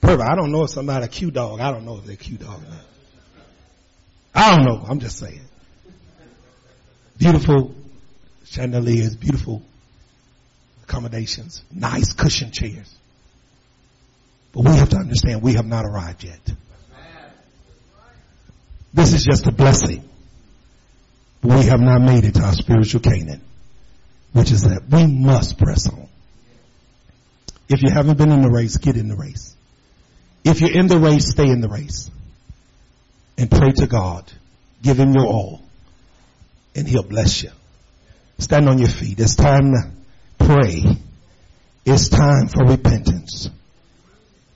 Perfect. 0.00 0.28
I 0.28 0.34
don't 0.34 0.52
know 0.52 0.64
if 0.64 0.70
somebody 0.70 1.04
a 1.04 1.08
Q 1.08 1.30
dog. 1.30 1.60
I 1.60 1.70
don't 1.70 1.84
know 1.84 1.98
if 1.98 2.04
they're 2.04 2.16
Q 2.16 2.36
dog 2.36 2.62
or 2.62 2.68
not. 2.68 2.84
I 4.34 4.56
don't 4.56 4.66
know. 4.66 4.84
I'm 4.88 5.00
just 5.00 5.18
saying 5.18 5.40
beautiful 7.18 7.74
chandeliers, 8.44 9.16
beautiful 9.16 9.62
accommodations, 10.84 11.62
nice 11.72 12.12
cushion 12.12 12.50
chairs. 12.52 12.94
But 14.52 14.64
we 14.64 14.70
have 14.76 14.88
to 14.90 14.96
understand 14.96 15.42
we 15.42 15.54
have 15.54 15.66
not 15.66 15.84
arrived 15.84 16.24
yet. 16.24 16.40
This 18.94 19.12
is 19.12 19.24
just 19.24 19.46
a 19.46 19.52
blessing. 19.52 20.08
But 21.42 21.58
we 21.58 21.64
have 21.66 21.80
not 21.80 22.00
made 22.00 22.24
it 22.24 22.34
to 22.36 22.42
our 22.42 22.54
spiritual 22.54 23.00
Canaan, 23.00 23.42
which 24.32 24.50
is 24.50 24.62
that 24.62 24.88
we 24.90 25.06
must 25.06 25.58
press 25.58 25.88
on. 25.88 26.07
If 27.68 27.82
you 27.82 27.90
haven't 27.90 28.16
been 28.16 28.32
in 28.32 28.42
the 28.42 28.50
race, 28.50 28.76
get 28.78 28.96
in 28.96 29.08
the 29.08 29.16
race. 29.16 29.54
If 30.44 30.60
you're 30.60 30.72
in 30.72 30.86
the 30.86 30.98
race, 30.98 31.30
stay 31.30 31.48
in 31.48 31.60
the 31.60 31.68
race. 31.68 32.10
And 33.36 33.50
pray 33.50 33.72
to 33.72 33.86
God. 33.86 34.24
Give 34.82 34.98
him 34.98 35.12
your 35.12 35.26
all. 35.26 35.62
And 36.74 36.88
he'll 36.88 37.02
bless 37.02 37.42
you. 37.42 37.50
Stand 38.38 38.68
on 38.68 38.78
your 38.78 38.88
feet. 38.88 39.20
It's 39.20 39.36
time 39.36 39.72
to 39.72 39.90
pray. 40.38 40.84
It's 41.84 42.08
time 42.08 42.48
for 42.48 42.64
repentance. 42.64 43.50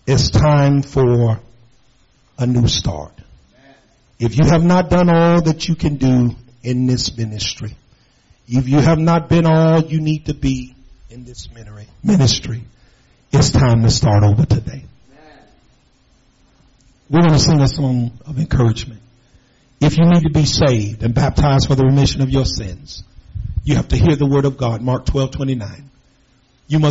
It's 0.06 0.30
time 0.30 0.82
for 0.82 1.40
a 2.38 2.46
new 2.46 2.66
start. 2.66 3.12
If 4.18 4.36
you 4.36 4.48
have 4.48 4.64
not 4.64 4.88
done 4.88 5.08
all 5.08 5.42
that 5.42 5.68
you 5.68 5.74
can 5.74 5.96
do 5.96 6.34
in 6.62 6.86
this 6.86 7.16
ministry, 7.16 7.74
if 8.48 8.68
you 8.68 8.78
have 8.78 8.98
not 8.98 9.28
been 9.28 9.46
all 9.46 9.80
you 9.82 10.00
need 10.00 10.26
to 10.26 10.34
be 10.34 10.74
in 11.10 11.24
this 11.24 11.48
ministry, 12.02 12.62
it's 13.32 13.50
time 13.50 13.82
to 13.82 13.90
start 13.90 14.24
over 14.24 14.44
today. 14.44 14.84
We're 17.08 17.20
going 17.20 17.32
to 17.32 17.38
sing 17.38 17.60
a 17.60 17.68
song 17.68 18.12
of 18.26 18.38
encouragement. 18.38 19.00
If 19.80 19.98
you 19.98 20.04
need 20.04 20.22
to 20.22 20.30
be 20.30 20.44
saved 20.44 21.02
and 21.02 21.14
baptized 21.14 21.66
for 21.66 21.74
the 21.74 21.84
remission 21.84 22.22
of 22.22 22.30
your 22.30 22.44
sins, 22.44 23.04
you 23.64 23.76
have 23.76 23.88
to 23.88 23.96
hear 23.96 24.16
the 24.16 24.26
word 24.26 24.44
of 24.44 24.56
God, 24.56 24.80
Mark 24.80 25.06
12, 25.06 25.32
29. 25.32 25.90
You 26.68 26.78
must 26.78 26.90